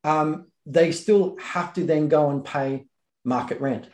um, 0.04 0.46
they 0.64 0.92
still 0.92 1.36
have 1.40 1.72
to 1.74 1.84
then 1.84 2.08
go 2.08 2.30
and 2.30 2.44
pay 2.44 2.86
market 3.24 3.60
rent. 3.60 3.86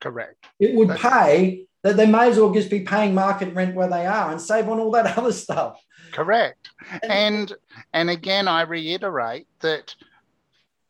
Correct. 0.00 0.44
It 0.58 0.74
would 0.74 0.88
That's- 0.88 1.12
pay 1.12 1.66
that 1.82 1.96
they 1.96 2.06
may 2.06 2.28
as 2.28 2.38
well 2.38 2.52
just 2.52 2.70
be 2.70 2.80
paying 2.80 3.14
market 3.14 3.54
rent 3.54 3.74
where 3.74 3.88
they 3.88 4.04
are 4.06 4.30
and 4.30 4.40
save 4.40 4.68
on 4.68 4.80
all 4.80 4.90
that 4.92 5.16
other 5.18 5.32
stuff. 5.32 5.82
Correct. 6.12 6.70
And 7.02 7.52
and 7.92 8.10
again, 8.10 8.48
I 8.48 8.62
reiterate 8.62 9.46
that 9.60 9.94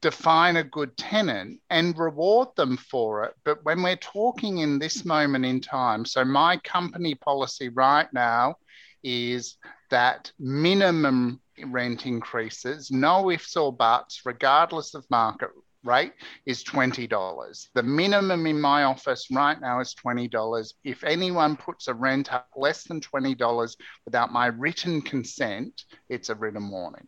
define 0.01 0.57
a 0.57 0.63
good 0.65 0.97
tenant 0.97 1.61
and 1.71 1.99
reward 1.99 2.49
them 2.57 2.77
for 2.77 3.25
it. 3.25 3.35
But 3.45 3.65
when 3.65 3.83
we're 3.83 3.97
talking 3.97 4.59
in 4.59 4.79
this 4.79 5.05
moment 5.05 5.45
in 5.45 5.61
time, 5.61 6.05
so 6.05 6.25
my 6.25 6.57
company 6.59 7.17
policy 7.17 7.69
right 7.69 8.11
now 8.13 8.57
is 9.03 9.57
that 9.91 10.31
minimum 10.39 11.41
rent 11.67 12.07
increases, 12.07 12.91
no 12.91 13.31
ifs 13.31 13.57
or 13.57 13.73
buts, 13.73 14.23
regardless 14.25 14.95
of 14.95 15.09
market 15.11 15.51
rate, 15.85 16.13
is 16.47 16.65
$20. 16.65 17.69
The 17.75 17.83
minimum 17.83 18.47
in 18.47 18.61
my 18.61 18.85
office 18.85 19.29
right 19.31 19.61
now 19.61 19.81
is 19.81 19.95
$20. 19.95 20.73
If 20.85 21.05
anyone 21.05 21.57
puts 21.57 21.89
a 21.89 21.95
rent 21.95 22.33
up 22.33 22.49
less 22.57 22.85
than 22.85 23.01
$20 23.01 23.77
without 24.05 24.33
my 24.33 24.47
written 24.47 25.01
consent, 25.03 25.85
it's 26.09 26.29
a 26.29 26.35
written 26.35 26.71
warning. 26.71 27.07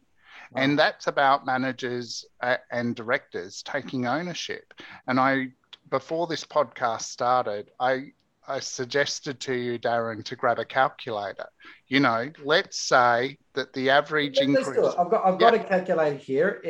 Wow. 0.53 0.63
And 0.63 0.79
that's 0.79 1.07
about 1.07 1.47
managers 1.47 2.25
uh, 2.43 2.57
and 2.73 2.97
directors 2.97 3.63
taking 3.63 4.07
ownership. 4.07 4.75
And 5.07 5.21
I, 5.21 5.49
before 5.91 6.27
this 6.27 6.45
podcast 6.45 7.03
started, 7.03 7.71
I 7.79 8.13
I 8.51 8.61
suggested 8.61 9.39
to 9.41 9.55
you, 9.55 9.79
Darren, 9.79 10.25
to 10.25 10.37
grab 10.37 10.59
a 10.59 10.65
calculator. 10.65 11.47
You 11.87 12.01
know, 12.01 12.31
let's 12.43 12.79
say 12.79 13.39
that 13.55 13.73
the 13.73 13.91
average 13.91 14.39
let's 14.39 14.69
increase. 14.69 14.95
I've 14.99 15.11
got, 15.11 15.25
I've 15.25 15.39
got 15.39 15.55
a 15.55 15.59
calculator 15.61 16.17
here 16.17 16.63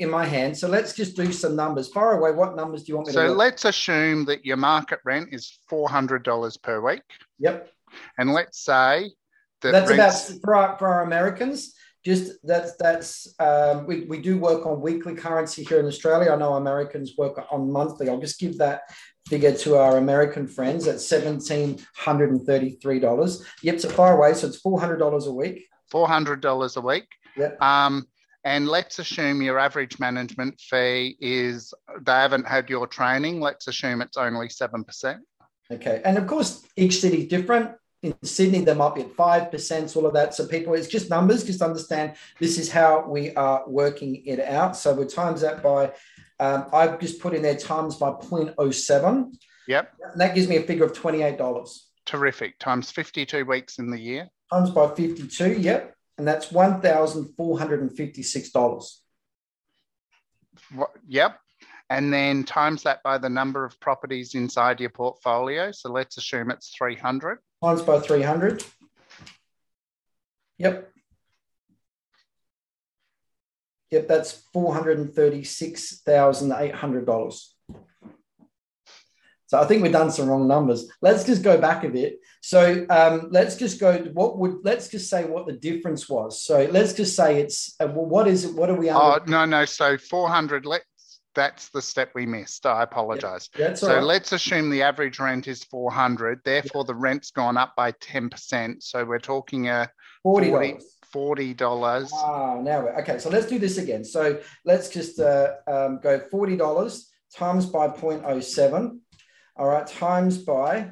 in 0.00 0.10
my 0.10 0.26
hand. 0.26 0.56
So 0.56 0.68
let's 0.68 0.92
just 0.92 1.16
do 1.16 1.32
some 1.32 1.54
numbers. 1.54 1.88
Far 1.88 2.18
away, 2.18 2.32
what 2.32 2.56
numbers 2.56 2.82
do 2.82 2.92
you 2.92 2.96
want 2.96 3.08
me 3.08 3.12
so 3.14 3.22
to 3.22 3.28
So 3.28 3.34
let's 3.34 3.64
assume 3.64 4.24
that 4.26 4.44
your 4.44 4.56
market 4.56 4.98
rent 5.04 5.28
is 5.32 5.58
$400 5.70 6.62
per 6.62 6.80
week. 6.80 7.02
Yep. 7.38 7.70
And 8.18 8.32
let's 8.32 8.64
say 8.64 9.10
that 9.62 9.70
that's 9.70 9.90
rents... 9.90 10.30
about 10.30 10.40
for 10.42 10.54
our, 10.56 10.78
for 10.78 10.88
our 10.88 11.02
Americans 11.04 11.74
just 12.04 12.32
that's 12.44 12.76
that's 12.76 13.34
um, 13.38 13.86
we, 13.86 14.02
we 14.02 14.20
do 14.20 14.38
work 14.38 14.66
on 14.66 14.80
weekly 14.82 15.14
currency 15.14 15.64
here 15.64 15.80
in 15.80 15.86
Australia. 15.86 16.32
I 16.32 16.36
know 16.36 16.54
Americans 16.54 17.14
work 17.16 17.40
on 17.50 17.72
monthly. 17.72 18.10
I'll 18.10 18.20
just 18.20 18.38
give 18.38 18.58
that 18.58 18.82
figure 19.26 19.54
to 19.54 19.76
our 19.76 19.96
American 19.96 20.46
friends 20.46 20.86
at 20.86 21.00
seventeen 21.00 21.78
hundred 21.96 22.30
and 22.30 22.46
thirty-three 22.46 23.00
dollars. 23.00 23.44
Yep, 23.62 23.80
so 23.80 23.88
far 23.90 24.16
away, 24.16 24.34
so 24.34 24.46
it's 24.46 24.58
four 24.58 24.80
hundred 24.80 24.98
dollars 24.98 25.26
a 25.26 25.32
week. 25.32 25.66
Four 25.90 26.08
hundred 26.08 26.40
dollars 26.40 26.76
a 26.76 26.80
week. 26.80 27.06
Yep. 27.36 27.60
Um, 27.62 28.06
and 28.44 28.68
let's 28.68 28.98
assume 28.98 29.40
your 29.40 29.58
average 29.58 29.98
management 29.98 30.60
fee 30.60 31.16
is 31.20 31.72
they 32.02 32.12
haven't 32.12 32.46
had 32.46 32.68
your 32.68 32.86
training. 32.86 33.40
Let's 33.40 33.66
assume 33.66 34.02
it's 34.02 34.16
only 34.16 34.48
seven 34.48 34.84
percent. 34.84 35.22
Okay, 35.70 36.02
and 36.04 36.18
of 36.18 36.26
course 36.26 36.64
each 36.76 37.00
city 37.00 37.22
is 37.22 37.28
different 37.28 37.72
in 38.04 38.14
Sydney, 38.22 38.60
they 38.60 38.74
might 38.74 38.94
be 38.94 39.00
at 39.00 39.16
5%, 39.16 39.96
all 39.96 40.06
of 40.06 40.12
that. 40.12 40.34
So 40.34 40.46
people, 40.46 40.74
it's 40.74 40.88
just 40.88 41.08
numbers, 41.08 41.42
just 41.42 41.62
understand 41.62 42.12
this 42.38 42.58
is 42.58 42.70
how 42.70 43.06
we 43.08 43.34
are 43.34 43.64
working 43.66 44.22
it 44.26 44.40
out. 44.40 44.76
So 44.76 44.92
we 44.92 45.06
times 45.06 45.40
that 45.40 45.62
by, 45.62 45.90
um, 46.40 46.66
I've 46.72 46.98
just 47.00 47.20
put 47.20 47.34
in 47.34 47.42
there 47.42 47.56
times 47.56 47.96
by 47.96 48.10
0.07. 48.10 49.34
Yep. 49.68 49.92
And 50.12 50.20
that 50.20 50.34
gives 50.34 50.48
me 50.48 50.56
a 50.56 50.62
figure 50.62 50.84
of 50.84 50.92
$28. 50.92 51.78
Terrific. 52.06 52.58
Times 52.58 52.90
52 52.90 53.44
weeks 53.44 53.78
in 53.78 53.90
the 53.90 53.98
year. 53.98 54.28
Times 54.52 54.70
by 54.70 54.88
52, 54.88 55.54
yep. 55.54 55.94
And 56.18 56.28
that's 56.28 56.48
$1,456. 56.48 59.00
Yep 61.08 61.38
and 61.90 62.12
then 62.12 62.44
times 62.44 62.82
that 62.82 63.02
by 63.02 63.18
the 63.18 63.28
number 63.28 63.64
of 63.64 63.78
properties 63.80 64.34
inside 64.34 64.80
your 64.80 64.90
portfolio. 64.90 65.70
So 65.70 65.92
let's 65.92 66.16
assume 66.16 66.50
it's 66.50 66.74
300. 66.76 67.38
Times 67.62 67.82
by 67.82 68.00
300. 68.00 68.64
Yep. 70.58 70.90
Yep, 73.90 74.08
that's 74.08 74.42
$436,800. 74.54 77.34
So 79.46 79.60
I 79.60 79.66
think 79.66 79.82
we've 79.82 79.92
done 79.92 80.10
some 80.10 80.26
wrong 80.28 80.48
numbers. 80.48 80.88
Let's 81.00 81.24
just 81.24 81.42
go 81.42 81.60
back 81.60 81.84
a 81.84 81.88
bit. 81.88 82.18
So 82.40 82.86
um, 82.90 83.28
let's 83.30 83.54
just 83.56 83.78
go. 83.78 83.98
What 84.12 84.36
would 84.38 84.64
let's 84.64 84.88
just 84.88 85.08
say 85.08 85.26
what 85.26 85.46
the 85.46 85.52
difference 85.52 86.08
was. 86.08 86.42
So 86.42 86.66
let's 86.72 86.92
just 86.92 87.14
say 87.14 87.40
it's 87.40 87.76
uh, 87.78 87.86
well, 87.86 88.06
what 88.06 88.26
is 88.26 88.44
it? 88.44 88.52
What 88.54 88.68
are 88.70 88.74
we? 88.74 88.88
Under? 88.88 89.00
Oh 89.00 89.20
no 89.28 89.44
no. 89.44 89.64
So 89.64 89.96
four 89.96 90.28
hundred. 90.28 90.66
Let's 90.66 90.84
that's 91.34 91.68
the 91.70 91.82
step 91.82 92.12
we 92.14 92.26
missed. 92.26 92.66
I 92.66 92.82
apologize. 92.82 93.50
Yeah, 93.58 93.74
so 93.74 93.94
right. 93.94 94.02
let's 94.02 94.32
assume 94.32 94.70
the 94.70 94.82
average 94.82 95.18
rent 95.18 95.48
is 95.48 95.64
400. 95.64 96.40
Therefore, 96.44 96.82
yeah. 96.82 96.86
the 96.86 96.94
rent's 96.94 97.30
gone 97.30 97.56
up 97.56 97.74
by 97.76 97.92
10%. 97.92 98.82
So 98.82 99.04
we're 99.04 99.18
talking 99.18 99.68
a 99.68 99.90
$40. 100.24 100.82
$40. 101.14 102.10
Ah, 102.12 102.60
now 102.60 102.88
okay. 102.98 103.18
So 103.18 103.30
let's 103.30 103.46
do 103.46 103.58
this 103.58 103.78
again. 103.78 104.04
So 104.04 104.40
let's 104.64 104.88
just 104.88 105.20
uh, 105.20 105.54
um, 105.66 106.00
go 106.02 106.18
$40 106.18 107.04
times 107.32 107.66
by 107.66 107.88
0.07. 107.88 108.98
All 109.56 109.68
right, 109.68 109.86
times 109.86 110.38
by 110.38 110.90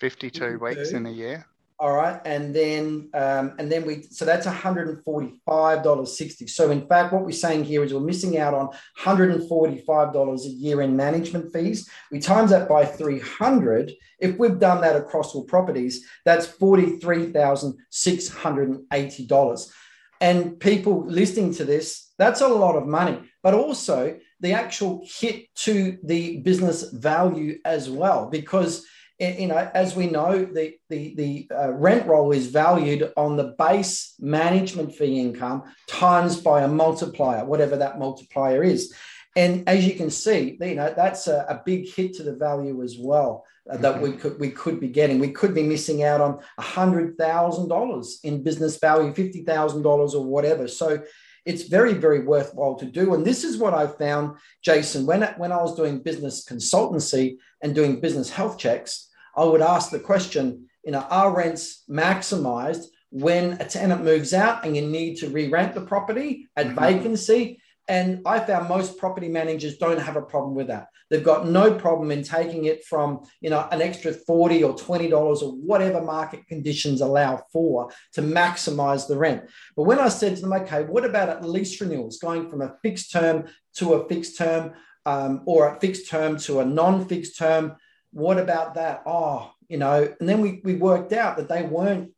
52, 0.00 0.58
52. 0.58 0.58
weeks 0.58 0.90
in 0.90 1.06
a 1.06 1.10
year. 1.10 1.46
All 1.80 1.92
right, 1.92 2.20
and 2.24 2.52
then 2.52 3.08
um, 3.14 3.54
and 3.60 3.70
then 3.70 3.86
we 3.86 4.02
so 4.10 4.24
that's 4.24 4.46
one 4.46 4.54
hundred 4.56 4.88
and 4.88 5.04
forty 5.04 5.40
five 5.46 5.84
dollars 5.84 6.18
sixty. 6.18 6.48
So 6.48 6.72
in 6.72 6.84
fact, 6.88 7.12
what 7.12 7.24
we're 7.24 7.30
saying 7.30 7.66
here 7.66 7.84
is 7.84 7.94
we're 7.94 8.00
missing 8.00 8.36
out 8.36 8.52
on 8.52 8.66
one 8.66 8.76
hundred 8.96 9.30
and 9.30 9.48
forty 9.48 9.84
five 9.86 10.12
dollars 10.12 10.44
a 10.44 10.48
year 10.48 10.82
in 10.82 10.96
management 10.96 11.52
fees. 11.52 11.88
We 12.10 12.18
times 12.18 12.50
that 12.50 12.68
by 12.68 12.84
three 12.84 13.20
hundred. 13.20 13.92
If 14.18 14.38
we've 14.38 14.58
done 14.58 14.80
that 14.80 14.96
across 14.96 15.36
all 15.36 15.44
properties, 15.44 16.04
that's 16.24 16.48
forty 16.48 16.98
three 16.98 17.30
thousand 17.30 17.76
six 17.90 18.28
hundred 18.28 18.70
and 18.70 18.84
eighty 18.92 19.24
dollars. 19.24 19.72
And 20.20 20.58
people 20.58 21.06
listening 21.06 21.54
to 21.54 21.64
this, 21.64 22.12
that's 22.18 22.40
a 22.40 22.48
lot 22.48 22.74
of 22.74 22.88
money, 22.88 23.20
but 23.40 23.54
also 23.54 24.18
the 24.40 24.52
actual 24.52 25.06
hit 25.06 25.54
to 25.54 25.96
the 26.02 26.38
business 26.38 26.90
value 26.90 27.60
as 27.64 27.88
well, 27.88 28.28
because 28.28 28.84
you 29.18 29.48
know, 29.48 29.70
as 29.74 29.96
we 29.96 30.06
know, 30.06 30.44
the 30.44 30.74
the 30.88 31.14
the 31.16 31.48
uh, 31.54 31.72
rent 31.72 32.06
roll 32.06 32.32
is 32.32 32.46
valued 32.46 33.12
on 33.16 33.36
the 33.36 33.54
base 33.58 34.14
management 34.20 34.94
fee 34.94 35.18
income 35.18 35.64
times 35.88 36.40
by 36.40 36.62
a 36.62 36.68
multiplier, 36.68 37.44
whatever 37.44 37.76
that 37.76 37.98
multiplier 37.98 38.62
is. 38.62 38.94
And 39.36 39.68
as 39.68 39.86
you 39.86 39.94
can 39.94 40.10
see, 40.10 40.56
you 40.60 40.76
know 40.76 40.94
that's 40.96 41.26
a, 41.26 41.44
a 41.48 41.62
big 41.66 41.88
hit 41.88 42.14
to 42.14 42.22
the 42.22 42.36
value 42.36 42.82
as 42.82 42.96
well 42.98 43.44
uh, 43.68 43.76
that 43.78 43.96
mm-hmm. 43.96 44.02
we 44.02 44.12
could 44.12 44.38
we 44.38 44.50
could 44.50 44.78
be 44.78 44.88
getting. 44.88 45.18
We 45.18 45.32
could 45.32 45.54
be 45.54 45.64
missing 45.64 46.04
out 46.04 46.20
on 46.20 46.38
a 46.56 46.62
hundred 46.62 47.18
thousand 47.18 47.68
dollars 47.68 48.20
in 48.22 48.44
business 48.44 48.78
value, 48.78 49.12
fifty 49.12 49.42
thousand 49.42 49.82
dollars 49.82 50.14
or 50.14 50.24
whatever. 50.24 50.68
So 50.68 51.02
it's 51.44 51.64
very 51.64 51.94
very 51.94 52.20
worthwhile 52.20 52.76
to 52.76 52.86
do. 52.86 53.14
And 53.14 53.24
this 53.24 53.42
is 53.42 53.58
what 53.58 53.74
I 53.74 53.88
found, 53.88 54.36
Jason, 54.62 55.06
when 55.06 55.22
when 55.38 55.50
I 55.50 55.60
was 55.60 55.74
doing 55.74 56.02
business 56.02 56.44
consultancy 56.44 57.38
and 57.60 57.74
doing 57.74 58.00
business 58.00 58.30
health 58.30 58.58
checks 58.58 59.07
I 59.38 59.44
would 59.44 59.62
ask 59.62 59.90
the 59.90 60.00
question, 60.00 60.68
you 60.84 60.90
know, 60.90 61.06
are 61.10 61.32
rents 61.32 61.84
maximized 61.88 62.86
when 63.10 63.52
a 63.52 63.64
tenant 63.64 64.02
moves 64.02 64.34
out 64.34 64.64
and 64.64 64.76
you 64.76 64.82
need 64.82 65.14
to 65.18 65.28
re-rent 65.28 65.74
the 65.74 65.80
property 65.80 66.48
at 66.56 66.66
mm-hmm. 66.66 66.80
vacancy? 66.80 67.62
And 67.86 68.20
I 68.26 68.40
found 68.40 68.68
most 68.68 68.98
property 68.98 69.28
managers 69.28 69.78
don't 69.78 70.00
have 70.00 70.16
a 70.16 70.22
problem 70.22 70.56
with 70.56 70.66
that. 70.66 70.88
They've 71.08 71.22
got 71.22 71.46
no 71.46 71.72
problem 71.72 72.10
in 72.10 72.24
taking 72.24 72.64
it 72.64 72.84
from, 72.84 73.20
you 73.40 73.48
know, 73.48 73.66
an 73.70 73.80
extra 73.80 74.12
40 74.12 74.64
or 74.64 74.74
$20 74.74 75.12
or 75.12 75.52
whatever 75.52 76.02
market 76.02 76.46
conditions 76.48 77.00
allow 77.00 77.40
for 77.52 77.90
to 78.14 78.22
maximize 78.22 79.06
the 79.06 79.16
rent. 79.16 79.44
But 79.76 79.84
when 79.84 80.00
I 80.00 80.08
said 80.08 80.34
to 80.34 80.42
them, 80.42 80.52
okay, 80.52 80.82
what 80.82 81.04
about 81.04 81.28
at 81.28 81.44
lease 81.44 81.80
renewals 81.80 82.18
going 82.18 82.50
from 82.50 82.60
a 82.60 82.74
fixed 82.82 83.12
term 83.12 83.46
to 83.76 83.94
a 83.94 84.08
fixed 84.08 84.36
term 84.36 84.72
um, 85.06 85.42
or 85.46 85.68
a 85.68 85.80
fixed 85.80 86.10
term 86.10 86.38
to 86.38 86.58
a 86.58 86.64
non-fixed 86.64 87.38
term? 87.38 87.76
What 88.12 88.38
about 88.38 88.74
that? 88.74 89.02
Oh, 89.06 89.52
you 89.68 89.76
know, 89.76 90.12
and 90.18 90.28
then 90.28 90.40
we, 90.40 90.60
we 90.64 90.74
worked 90.74 91.12
out 91.12 91.36
that 91.36 91.48
they 91.48 91.62
weren't 91.62 92.12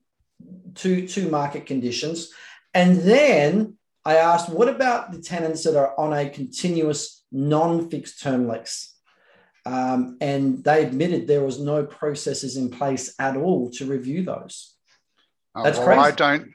to, 0.77 1.07
to 1.09 1.29
market 1.29 1.67
conditions. 1.67 2.31
And 2.75 2.99
then 2.99 3.77
I 4.05 4.17
asked, 4.17 4.49
what 4.49 4.69
about 4.69 5.13
the 5.13 5.21
tenants 5.21 5.65
that 5.65 5.77
are 5.77 5.99
on 5.99 6.13
a 6.13 6.31
continuous 6.31 7.25
non-fixed 7.33 8.23
term 8.23 8.49
lease? 8.49 8.95
Um, 9.67 10.17
and 10.21 10.65
they 10.65 10.85
admitted 10.85 11.27
there 11.27 11.45
was 11.45 11.61
no 11.61 11.85
processes 11.85 12.57
in 12.57 12.71
place 12.71 13.15
at 13.19 13.37
all 13.37 13.71
to 13.73 13.85
review 13.85 14.25
those. 14.25 14.75
Oh, 15.55 15.65
That's 15.65 15.79
well, 15.79 15.87
crazy. 15.87 16.01
I 16.01 16.11
don't. 16.13 16.51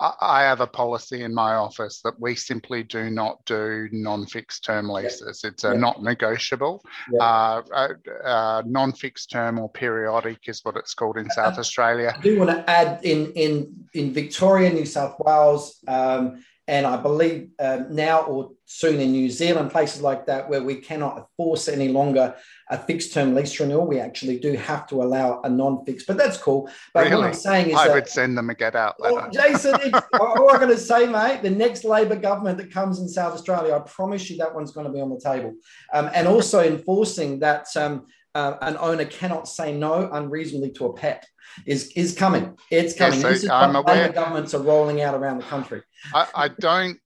I 0.00 0.42
have 0.42 0.60
a 0.60 0.66
policy 0.66 1.22
in 1.22 1.32
my 1.32 1.54
office 1.54 2.00
that 2.02 2.18
we 2.18 2.34
simply 2.34 2.82
do 2.82 3.10
not 3.10 3.44
do 3.44 3.88
non-fixed 3.92 4.64
term 4.64 4.88
leases. 4.88 5.44
It's 5.44 5.62
a 5.62 5.72
yeah. 5.72 5.78
not 5.78 6.02
negotiable. 6.02 6.84
Yeah. 7.12 7.20
Uh, 7.22 7.62
uh, 7.72 8.26
uh, 8.26 8.62
non-fixed 8.66 9.30
term 9.30 9.58
or 9.58 9.68
periodic 9.68 10.48
is 10.48 10.64
what 10.64 10.76
it's 10.76 10.94
called 10.94 11.16
in 11.16 11.30
South 11.30 11.58
Australia. 11.58 12.12
I 12.16 12.20
do 12.20 12.38
want 12.38 12.50
to 12.50 12.68
add 12.68 13.04
in 13.04 13.32
in 13.34 13.86
in 13.94 14.12
Victoria, 14.12 14.70
New 14.70 14.86
South 14.86 15.14
Wales, 15.20 15.78
um, 15.86 16.44
and 16.66 16.86
I 16.86 16.96
believe 16.96 17.50
uh, 17.58 17.80
now 17.90 18.22
or 18.22 18.52
soon 18.64 18.98
in 18.98 19.12
New 19.12 19.28
Zealand, 19.28 19.70
places 19.70 20.00
like 20.00 20.24
that, 20.26 20.48
where 20.48 20.62
we 20.62 20.76
cannot 20.76 21.28
force 21.36 21.68
any 21.68 21.88
longer 21.88 22.34
a 22.70 22.78
fixed 22.78 23.12
term 23.12 23.34
lease 23.34 23.60
renewal, 23.60 23.86
we 23.86 24.00
actually 24.00 24.38
do 24.38 24.54
have 24.54 24.86
to 24.86 25.02
allow 25.02 25.42
a 25.42 25.48
non 25.50 25.84
fixed. 25.84 26.06
But 26.06 26.16
that's 26.16 26.38
cool. 26.38 26.70
But 26.94 27.04
really? 27.04 27.16
what 27.16 27.26
I'm 27.26 27.34
saying 27.34 27.68
is, 27.68 27.76
I 27.76 27.88
that, 27.88 27.94
would 27.94 28.08
send 28.08 28.38
them 28.38 28.48
a 28.48 28.54
get 28.54 28.74
out 28.74 28.98
letter. 28.98 29.14
Well, 29.14 29.30
Jason, 29.30 29.74
all 30.18 30.50
I'm 30.50 30.58
going 30.58 30.70
to 30.70 30.78
say, 30.78 31.06
mate, 31.06 31.42
the 31.42 31.50
next 31.50 31.84
Labor 31.84 32.16
government 32.16 32.56
that 32.58 32.70
comes 32.70 32.98
in 32.98 33.08
South 33.08 33.34
Australia, 33.34 33.74
I 33.74 33.80
promise 33.80 34.30
you 34.30 34.38
that 34.38 34.54
one's 34.54 34.72
going 34.72 34.86
to 34.86 34.92
be 34.92 35.00
on 35.00 35.10
the 35.10 35.20
table. 35.20 35.54
Um, 35.92 36.10
and 36.14 36.26
also 36.26 36.62
enforcing 36.62 37.40
that. 37.40 37.66
Um, 37.76 38.06
uh, 38.34 38.56
an 38.60 38.76
owner 38.78 39.04
cannot 39.04 39.48
say 39.48 39.76
no 39.76 40.10
unreasonably 40.12 40.70
to 40.72 40.86
a 40.86 40.92
pet 40.92 41.26
is 41.66 41.92
is 41.94 42.14
coming. 42.14 42.56
It's 42.70 42.94
coming. 42.96 43.20
Yes, 43.20 43.42
so 43.42 43.54
I'm 43.54 43.76
aware. 43.76 44.08
Governments 44.10 44.54
are 44.54 44.62
rolling 44.62 45.02
out 45.02 45.14
around 45.14 45.38
the 45.38 45.44
country. 45.44 45.82
I, 46.12 46.26
I 46.34 46.48
don't. 46.48 46.98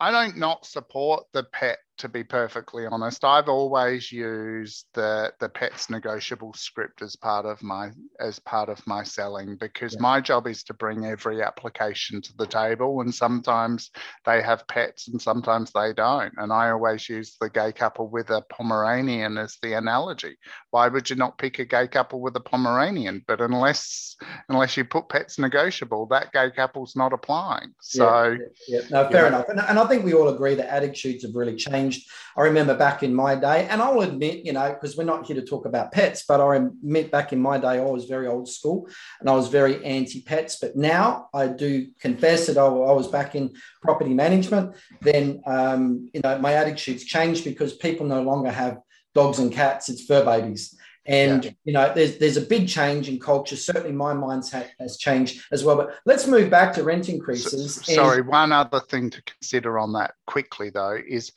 I 0.00 0.10
don't 0.10 0.36
not 0.36 0.66
support 0.66 1.24
the 1.32 1.44
pet 1.44 1.78
to 1.98 2.08
be 2.08 2.24
perfectly 2.24 2.86
honest. 2.86 3.24
I've 3.24 3.48
always 3.48 4.10
used 4.10 4.86
the 4.94 5.32
the 5.38 5.48
pets 5.48 5.88
negotiable 5.88 6.52
script 6.54 7.02
as 7.02 7.14
part 7.14 7.46
of 7.46 7.62
my 7.62 7.90
as 8.20 8.38
part 8.40 8.68
of 8.68 8.84
my 8.86 9.04
selling 9.04 9.56
because 9.56 9.94
yeah. 9.94 10.00
my 10.00 10.20
job 10.20 10.46
is 10.46 10.64
to 10.64 10.74
bring 10.74 11.04
every 11.04 11.42
application 11.42 12.20
to 12.22 12.36
the 12.36 12.46
table 12.46 13.00
and 13.00 13.14
sometimes 13.14 13.90
they 14.26 14.42
have 14.42 14.66
pets 14.66 15.08
and 15.08 15.22
sometimes 15.22 15.70
they 15.72 15.92
don't. 15.92 16.32
And 16.36 16.52
I 16.52 16.70
always 16.70 17.08
use 17.08 17.36
the 17.40 17.48
gay 17.48 17.72
couple 17.72 18.08
with 18.08 18.30
a 18.30 18.42
Pomeranian 18.50 19.38
as 19.38 19.56
the 19.62 19.74
analogy. 19.74 20.36
Why 20.70 20.88
would 20.88 21.08
you 21.08 21.16
not 21.16 21.38
pick 21.38 21.58
a 21.60 21.64
gay 21.64 21.86
couple 21.86 22.20
with 22.20 22.34
a 22.36 22.40
Pomeranian? 22.40 23.24
But 23.26 23.40
unless 23.40 24.16
unless 24.48 24.76
you 24.76 24.84
put 24.84 25.08
pets 25.08 25.38
negotiable, 25.38 26.06
that 26.06 26.32
gay 26.32 26.50
couple's 26.50 26.96
not 26.96 27.12
applying. 27.12 27.72
So 27.80 28.32
yeah, 28.32 28.38
yeah, 28.66 28.80
yeah. 28.80 28.88
no, 28.90 29.10
fair 29.10 29.26
enough. 29.28 29.48
And, 29.48 29.60
and 29.60 29.78
I 29.78 29.86
think 29.86 30.04
we 30.04 30.14
all 30.14 30.28
agree 30.28 30.56
that 30.56 30.72
attitudes 30.72 31.24
have 31.24 31.34
really 31.34 31.54
changed 31.54 31.83
changed. 31.84 32.10
I 32.36 32.42
remember 32.42 32.76
back 32.76 33.02
in 33.02 33.14
my 33.14 33.36
day, 33.36 33.68
and 33.68 33.80
I'll 33.80 34.00
admit, 34.00 34.44
you 34.44 34.52
know, 34.52 34.68
because 34.70 34.96
we're 34.96 35.04
not 35.04 35.26
here 35.26 35.36
to 35.36 35.46
talk 35.46 35.66
about 35.66 35.92
pets, 35.92 36.24
but 36.26 36.40
I 36.40 36.56
admit 36.56 37.12
back 37.12 37.32
in 37.32 37.40
my 37.40 37.58
day, 37.58 37.78
I 37.78 37.84
was 37.84 38.06
very 38.06 38.26
old 38.26 38.48
school 38.48 38.88
and 39.20 39.30
I 39.30 39.34
was 39.34 39.48
very 39.48 39.84
anti 39.84 40.20
pets. 40.22 40.56
But 40.60 40.76
now 40.76 41.28
I 41.32 41.46
do 41.46 41.88
confess 42.00 42.46
that 42.48 42.58
I, 42.58 42.68
was 42.68 43.08
back 43.08 43.34
in 43.34 43.54
property 43.82 44.14
management. 44.14 44.74
Then, 45.00 45.42
um, 45.46 46.08
you 46.12 46.20
know, 46.22 46.38
my 46.38 46.54
attitudes 46.54 47.04
changed 47.04 47.44
because 47.44 47.74
people 47.74 48.06
no 48.06 48.22
longer 48.22 48.50
have 48.50 48.78
dogs 49.14 49.38
and 49.38 49.52
cats, 49.52 49.88
it's 49.88 50.04
fur 50.04 50.24
babies. 50.24 50.76
And 51.06 51.44
yeah. 51.44 51.50
you 51.64 51.72
know, 51.74 51.92
there's 51.94 52.16
there's 52.16 52.38
a 52.38 52.40
big 52.40 52.66
change 52.66 53.10
in 53.10 53.20
culture. 53.20 53.56
Certainly, 53.56 53.92
my 53.92 54.14
mindset 54.14 54.70
has 54.80 54.96
changed 54.96 55.44
as 55.52 55.62
well. 55.62 55.76
But 55.76 55.96
let's 56.06 56.26
move 56.26 56.48
back 56.48 56.72
to 56.74 56.82
rent 56.82 57.10
increases. 57.10 57.74
So, 57.74 57.92
sorry, 57.92 58.22
one 58.22 58.52
other 58.52 58.80
thing 58.80 59.10
to 59.10 59.22
consider 59.22 59.78
on 59.78 59.92
that 59.92 60.14
quickly 60.26 60.70
though 60.70 60.98
is 61.06 61.30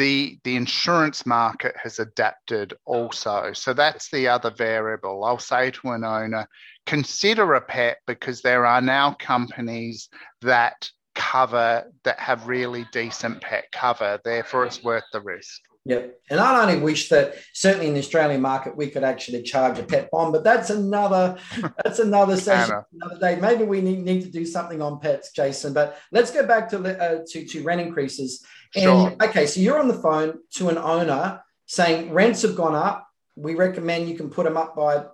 the 0.00 0.38
the 0.44 0.56
insurance 0.56 1.26
market 1.26 1.76
has 1.76 1.98
adapted 1.98 2.72
also 2.86 3.52
so 3.52 3.74
that's 3.74 4.10
the 4.10 4.26
other 4.26 4.50
variable 4.50 5.22
i'll 5.24 5.38
say 5.38 5.70
to 5.70 5.90
an 5.90 6.04
owner 6.04 6.48
consider 6.86 7.52
a 7.52 7.60
pet 7.60 7.98
because 8.06 8.40
there 8.40 8.64
are 8.64 8.80
now 8.80 9.12
companies 9.12 10.08
that 10.40 10.90
cover 11.14 11.84
that 12.04 12.18
have 12.18 12.48
really 12.48 12.86
decent 12.92 13.42
pet 13.42 13.66
cover 13.72 14.18
therefore 14.24 14.64
it's 14.64 14.82
worth 14.82 15.04
the 15.12 15.20
risk 15.20 15.60
Yep. 15.86 16.20
And 16.28 16.38
I'd 16.38 16.60
only 16.60 16.78
wish 16.78 17.08
that 17.08 17.36
certainly 17.54 17.86
in 17.86 17.94
the 17.94 18.00
Australian 18.00 18.42
market 18.42 18.76
we 18.76 18.88
could 18.90 19.02
actually 19.02 19.42
charge 19.42 19.78
a 19.78 19.82
pet 19.82 20.10
bond, 20.10 20.32
but 20.32 20.44
that's 20.44 20.68
another 20.68 21.38
that's 21.82 21.98
another 21.98 22.36
session 22.48 22.82
another 22.92 23.18
day. 23.18 23.40
Maybe 23.40 23.64
we 23.64 23.80
need, 23.80 24.00
need 24.00 24.20
to 24.22 24.30
do 24.30 24.44
something 24.44 24.82
on 24.82 25.00
pets, 25.00 25.32
Jason. 25.32 25.72
But 25.72 25.98
let's 26.12 26.30
go 26.30 26.46
back 26.46 26.68
to 26.70 26.78
uh, 26.78 27.24
to, 27.28 27.46
to 27.46 27.62
rent 27.62 27.80
increases. 27.80 28.44
And 28.74 28.84
sure. 28.84 29.16
okay, 29.22 29.46
so 29.46 29.60
you're 29.60 29.78
on 29.78 29.88
the 29.88 29.94
phone 29.94 30.38
to 30.54 30.68
an 30.68 30.78
owner 30.78 31.42
saying 31.66 32.12
rents 32.12 32.42
have 32.42 32.56
gone 32.56 32.74
up. 32.74 33.08
We 33.36 33.54
recommend 33.54 34.08
you 34.08 34.16
can 34.16 34.30
put 34.30 34.44
them 34.44 34.56
up 34.56 34.76
by 34.76 35.06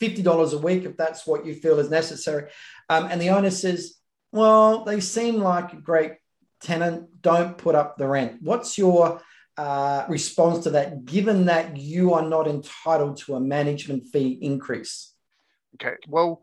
$50 0.00 0.52
a 0.54 0.58
week 0.58 0.84
if 0.84 0.96
that's 0.96 1.26
what 1.26 1.46
you 1.46 1.54
feel 1.54 1.78
is 1.78 1.90
necessary. 1.90 2.50
Um, 2.88 3.08
and 3.10 3.20
the 3.20 3.30
owner 3.30 3.50
says, 3.50 3.94
Well, 4.32 4.84
they 4.84 5.00
seem 5.00 5.36
like 5.36 5.72
a 5.72 5.76
great 5.76 6.14
tenant. 6.60 7.22
Don't 7.22 7.56
put 7.56 7.74
up 7.74 7.96
the 7.96 8.08
rent. 8.08 8.38
What's 8.40 8.76
your 8.78 9.20
uh, 9.56 10.04
responds 10.08 10.60
to 10.64 10.70
that, 10.70 11.04
given 11.04 11.46
that 11.46 11.76
you 11.76 12.14
are 12.14 12.28
not 12.28 12.48
entitled 12.48 13.18
to 13.18 13.36
a 13.36 13.40
management 13.40 14.06
fee 14.06 14.38
increase? 14.40 15.12
Okay, 15.76 15.96
well, 16.08 16.42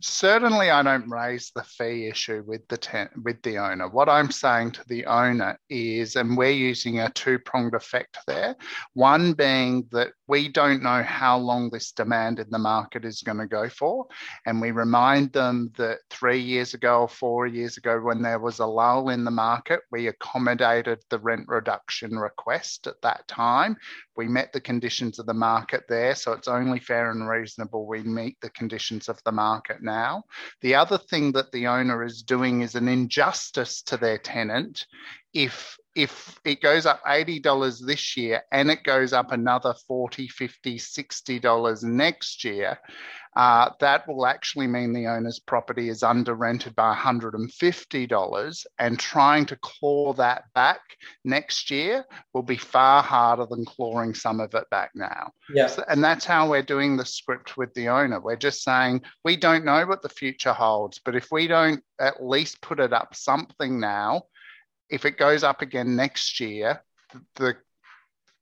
certainly 0.00 0.70
I 0.70 0.82
don't 0.82 1.08
raise 1.10 1.50
the 1.54 1.62
fee 1.62 2.06
issue 2.06 2.42
with 2.46 2.66
the 2.68 2.76
ten- 2.76 3.10
with 3.22 3.42
the 3.42 3.58
owner. 3.58 3.88
What 3.88 4.08
I'm 4.08 4.30
saying 4.30 4.72
to 4.72 4.84
the 4.86 5.06
owner 5.06 5.58
is, 5.68 6.16
and 6.16 6.36
we're 6.36 6.50
using 6.50 7.00
a 7.00 7.10
two 7.10 7.38
pronged 7.38 7.74
effect 7.74 8.18
there. 8.26 8.56
One 8.94 9.32
being 9.32 9.88
that 9.92 10.12
we 10.28 10.48
don't 10.48 10.82
know 10.82 11.02
how 11.02 11.38
long 11.38 11.70
this 11.70 11.90
demand 11.90 12.38
in 12.38 12.50
the 12.50 12.58
market 12.58 13.04
is 13.04 13.22
going 13.22 13.38
to 13.38 13.46
go 13.46 13.68
for, 13.68 14.06
and 14.46 14.60
we 14.60 14.70
remind 14.70 15.32
them 15.32 15.72
that 15.78 16.00
three 16.10 16.38
years 16.38 16.74
ago 16.74 17.00
or 17.00 17.08
four 17.08 17.46
years 17.46 17.78
ago, 17.78 17.98
when 18.00 18.22
there 18.22 18.38
was 18.38 18.58
a 18.58 18.66
lull 18.66 19.08
in 19.08 19.24
the 19.24 19.30
market, 19.30 19.80
we 19.90 20.08
accommodated 20.08 20.98
the 21.08 21.18
rent 21.18 21.46
reduction 21.48 22.18
request 22.18 22.86
at 22.86 23.00
that 23.02 23.26
time. 23.26 23.76
We 24.16 24.28
met 24.28 24.52
the 24.52 24.60
conditions 24.60 25.18
of 25.18 25.26
the 25.26 25.34
market 25.34 25.84
there, 25.88 26.14
so 26.14 26.32
it's 26.32 26.48
only 26.48 26.78
fair 26.78 27.10
and 27.10 27.28
reasonable 27.28 27.86
we 27.86 28.02
meet 28.02 28.36
the 28.42 28.50
conditions 28.50 29.08
of 29.08 29.22
the 29.24 29.32
market 29.32 29.82
now. 29.82 30.24
The 30.60 30.74
other 30.74 30.98
thing 30.98 31.32
that 31.32 31.50
the 31.52 31.66
owner 31.68 32.04
is 32.04 32.22
doing 32.22 32.60
is 32.60 32.74
an 32.74 32.88
injustice 32.88 33.80
to 33.82 33.96
their 33.96 34.18
tenant 34.18 34.86
if 35.32 35.78
if 35.98 36.38
it 36.44 36.62
goes 36.62 36.86
up 36.86 37.02
$80 37.04 37.84
this 37.84 38.16
year 38.16 38.42
and 38.52 38.70
it 38.70 38.84
goes 38.84 39.12
up 39.12 39.32
another 39.32 39.74
40 39.88 40.28
50 40.28 40.78
$60 40.78 41.82
next 41.82 42.44
year 42.44 42.78
uh, 43.36 43.70
that 43.80 44.06
will 44.08 44.26
actually 44.26 44.66
mean 44.66 44.92
the 44.92 45.06
owner's 45.06 45.38
property 45.38 45.88
is 45.88 46.02
under 46.02 46.34
rented 46.34 46.74
by 46.74 46.94
$150 46.94 48.66
and 48.78 48.98
trying 48.98 49.46
to 49.46 49.56
claw 49.62 50.12
that 50.14 50.44
back 50.54 50.80
next 51.24 51.70
year 51.70 52.04
will 52.32 52.42
be 52.42 52.56
far 52.56 53.02
harder 53.02 53.46
than 53.46 53.64
clawing 53.64 54.14
some 54.14 54.40
of 54.40 54.54
it 54.54 54.68
back 54.70 54.90
now. 54.94 55.30
Yeah. 55.52 55.68
So, 55.68 55.84
and 55.88 56.02
that's 56.02 56.24
how 56.24 56.50
we're 56.50 56.62
doing 56.62 56.96
the 56.96 57.04
script 57.04 57.56
with 57.56 57.72
the 57.74 57.88
owner. 57.88 58.20
We're 58.20 58.36
just 58.36 58.62
saying 58.62 59.02
we 59.24 59.36
don't 59.36 59.64
know 59.64 59.86
what 59.86 60.02
the 60.02 60.08
future 60.08 60.52
holds, 60.52 61.00
but 61.04 61.14
if 61.14 61.28
we 61.30 61.46
don't 61.46 61.82
at 62.00 62.24
least 62.24 62.60
put 62.60 62.80
it 62.80 62.92
up 62.92 63.14
something 63.14 63.78
now, 63.78 64.22
if 64.90 65.04
it 65.04 65.18
goes 65.18 65.44
up 65.44 65.62
again 65.62 65.96
next 65.96 66.40
year, 66.40 66.82
the 67.36 67.56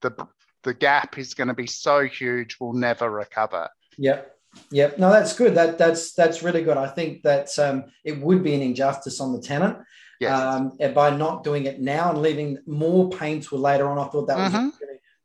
the 0.03 0.29
the 0.63 0.75
gap 0.75 1.19
is 1.19 1.35
going 1.35 1.49
to 1.49 1.55
be 1.55 1.67
so 1.67 2.05
huge 2.05 2.57
we'll 2.61 2.73
never 2.73 3.11
recover. 3.11 3.69
Yep. 3.99 4.33
Yep. 4.71 4.99
No, 4.99 5.11
that's 5.11 5.37
good. 5.37 5.55
That 5.55 5.79
that's 5.79 6.13
that's 6.13 6.43
really 6.43 6.63
good. 6.63 6.77
I 6.77 6.89
think 6.89 7.23
that 7.23 7.57
um, 7.59 7.85
it 8.05 8.21
would 8.21 8.43
be 8.43 8.55
an 8.55 8.63
injustice 8.63 9.21
on 9.21 9.33
the 9.33 9.41
tenant. 9.41 9.79
Yes. 10.19 10.33
Um, 10.33 10.73
by 10.95 11.15
not 11.15 11.45
doing 11.45 11.67
it 11.67 11.81
now 11.81 12.11
and 12.11 12.23
leaving 12.23 12.59
more 12.67 13.11
pain 13.11 13.41
to 13.43 13.57
later 13.57 13.87
on. 13.89 13.99
I 13.99 14.09
thought 14.09 14.27
that 14.29 14.39
was 14.39 14.53
mm-hmm. 14.53 14.69
a 14.69 14.73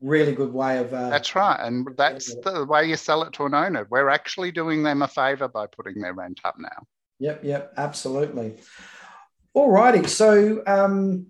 really, 0.01 0.25
really, 0.25 0.35
good 0.35 0.53
way 0.53 0.79
of. 0.79 0.93
Uh, 0.93 1.09
that's 1.09 1.33
right, 1.33 1.57
and 1.61 1.87
that's 1.97 2.35
the 2.35 2.65
way 2.65 2.85
you 2.85 2.97
sell 2.97 3.23
it 3.23 3.31
to 3.33 3.45
an 3.45 3.53
owner. 3.53 3.87
We're 3.89 4.09
actually 4.09 4.51
doing 4.51 4.83
them 4.83 5.01
a 5.01 5.07
favour 5.07 5.47
by 5.47 5.67
putting 5.67 6.01
their 6.01 6.13
rent 6.13 6.41
up 6.43 6.55
now. 6.59 6.85
Yep. 7.19 7.43
Yep. 7.43 7.73
Absolutely. 7.77 8.57
All 9.53 9.69
righty. 9.69 10.07
So 10.07 10.63
um, 10.65 11.27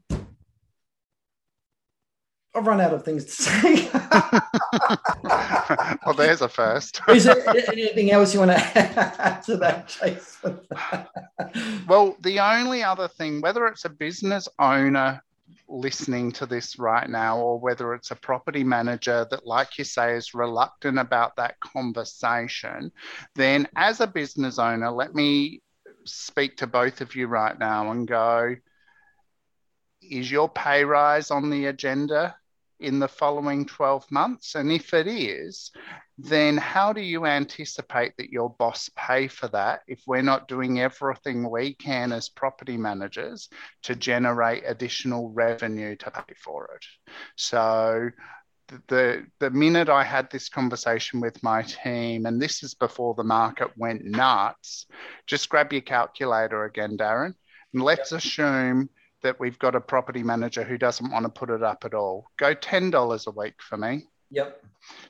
I've 2.54 2.68
run 2.68 2.82
out 2.82 2.94
of 2.94 3.04
things 3.04 3.26
to 3.26 3.32
say. 3.32 3.90
well, 6.06 6.14
there's 6.16 6.42
a 6.42 6.50
first. 6.50 7.02
Is 7.10 7.24
there 7.24 7.44
anything 7.72 8.12
else 8.12 8.34
you 8.34 8.42
want 8.42 8.52
to 8.52 8.78
add 8.78 9.42
to 9.44 9.56
that, 9.58 9.88
Jason? 9.88 10.60
well, 11.88 12.18
the 12.22 12.40
only 12.40 12.84
other 12.84 13.08
thing, 13.08 13.42
whether 13.42 13.66
it's 13.68 13.86
a 13.86 13.90
business 13.90 14.50
owner 14.60 15.24
listening 15.70 16.34
to 16.34 16.46
this 16.46 16.78
right 16.78 17.10
now, 17.10 17.40
or 17.40 17.58
whether 17.58 17.94
it's 17.94 18.12
a 18.12 18.16
property 18.16 18.66
manager 18.66 19.26
that, 19.32 19.48
like 19.48 19.78
you 19.78 19.86
say, 19.86 20.16
is 20.16 20.34
reluctant 20.34 21.00
about 21.00 21.38
that 21.38 21.58
conversation, 21.62 22.92
then 23.36 23.66
as 23.78 24.02
a 24.02 24.08
business 24.08 24.60
owner, 24.60 24.92
let 24.92 25.16
me 25.16 25.62
speak 26.06 26.58
to 26.58 26.68
both 26.68 27.02
of 27.02 27.16
you 27.16 27.28
right 27.28 27.58
now 27.58 27.92
and 27.92 28.08
go, 28.08 28.56
is 30.02 30.32
your 30.32 30.50
pay 30.50 30.84
rise 30.84 31.32
on 31.32 31.50
the 31.50 31.68
agenda 31.68 32.36
in 32.80 33.00
the 33.00 33.08
following 33.08 33.66
12 33.66 34.10
months? 34.12 34.56
And 34.56 34.72
if 34.72 34.94
it 34.94 35.08
is, 35.08 35.72
then 36.18 36.58
how 36.58 36.94
do 36.94 37.02
you 37.02 37.26
anticipate 37.26 38.14
that 38.18 38.32
your 38.32 38.50
boss 38.50 38.90
pay 38.96 39.28
for 39.28 39.48
that 39.50 39.82
if 39.88 40.02
we're 40.08 40.22
not 40.22 40.48
doing 40.48 40.80
everything 40.80 41.50
we 41.50 41.74
can 41.76 42.12
as 42.12 42.30
property 42.30 42.78
managers 42.78 43.50
to 43.84 43.96
generate 43.96 44.64
additional 44.66 45.30
revenue 45.32 45.96
to 45.98 46.12
pay 46.12 46.34
for 46.44 46.70
it? 46.76 47.14
So 47.36 48.10
the 48.88 49.26
the 49.40 49.50
minute 49.50 49.90
I 49.90 50.04
had 50.04 50.30
this 50.32 50.50
conversation 50.50 51.20
with 51.20 51.42
my 51.44 51.62
team, 51.62 52.26
and 52.26 52.42
this 52.42 52.64
is 52.64 52.74
before 52.74 53.14
the 53.16 53.24
market 53.24 53.72
went 53.78 54.06
nuts, 54.06 54.86
just 55.28 55.50
grab 55.50 55.72
your 55.74 55.82
calculator 55.82 56.66
again, 56.66 56.98
Darren, 56.98 57.34
and 57.74 57.84
let's 57.84 58.12
assume 58.12 58.90
that 59.24 59.40
we've 59.40 59.60
got 59.60 59.76
a 59.76 59.82
property 59.82 60.24
manager 60.24 60.64
who 60.64 60.78
doesn't 60.78 61.12
want 61.12 61.24
to 61.26 61.30
put 61.30 61.50
it 61.50 61.64
up 61.64 61.86
at 61.86 61.94
all. 61.94 62.26
Go 62.38 62.54
ten 62.54 62.90
dollars 62.90 63.28
a 63.28 63.32
week 63.32 63.56
for 63.60 63.78
me. 63.78 64.08
Yep. 64.32 64.64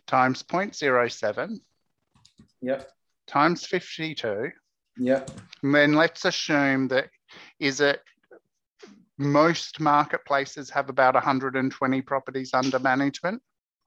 Times 0.07 0.43
0.07. 0.43 1.59
Yep. 2.61 2.91
Times 3.27 3.65
52. 3.65 4.49
Yep. 4.97 5.31
And 5.63 5.75
then 5.75 5.93
let's 5.93 6.25
assume 6.25 6.87
that 6.89 7.09
is 7.59 7.79
it 7.81 8.01
most 9.17 9.79
marketplaces 9.79 10.69
have 10.71 10.89
about 10.89 11.13
120 11.13 12.01
properties 12.01 12.53
under 12.53 12.79
management. 12.79 13.41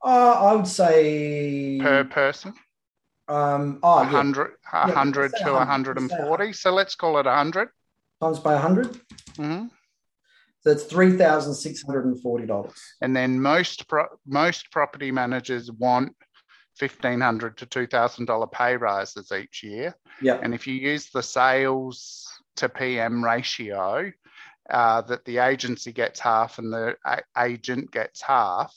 Uh, 0.04 0.50
I 0.50 0.54
would 0.54 0.66
say 0.66 1.78
per 1.80 2.04
person. 2.04 2.54
Um, 3.26 3.78
oh, 3.82 3.96
100, 3.96 4.52
yeah. 4.72 4.84
100 4.86 5.32
yeah, 5.38 5.46
to 5.46 5.52
140. 5.54 6.52
So 6.52 6.72
let's 6.72 6.94
call 6.94 7.18
it 7.18 7.24
100. 7.24 7.68
Times 8.20 8.38
by 8.38 8.52
100. 8.52 8.88
Mm-hmm. 9.38 9.66
So 10.60 10.70
it's 10.70 10.84
three 10.84 11.12
thousand 11.12 11.54
six 11.54 11.82
hundred 11.82 12.06
and 12.06 12.20
forty 12.22 12.46
dollars. 12.46 12.72
And 13.02 13.14
then 13.14 13.40
most 13.40 13.86
pro- 13.86 14.16
most 14.26 14.70
property 14.70 15.10
managers 15.10 15.70
want 15.70 16.16
fifteen 16.74 17.20
hundred 17.20 17.58
to 17.58 17.66
two 17.66 17.86
thousand 17.86 18.24
dollar 18.24 18.46
pay 18.46 18.74
rises 18.76 19.30
each 19.30 19.62
year. 19.62 19.94
Yeah. 20.22 20.38
And 20.42 20.54
if 20.54 20.66
you 20.66 20.74
use 20.74 21.10
the 21.10 21.22
sales 21.22 22.26
to 22.56 22.70
PM 22.70 23.22
ratio, 23.22 24.10
uh, 24.70 25.02
that 25.02 25.26
the 25.26 25.38
agency 25.38 25.92
gets 25.92 26.18
half 26.18 26.58
and 26.58 26.72
the 26.72 26.96
a- 27.04 27.22
agent 27.38 27.90
gets 27.90 28.22
half, 28.22 28.74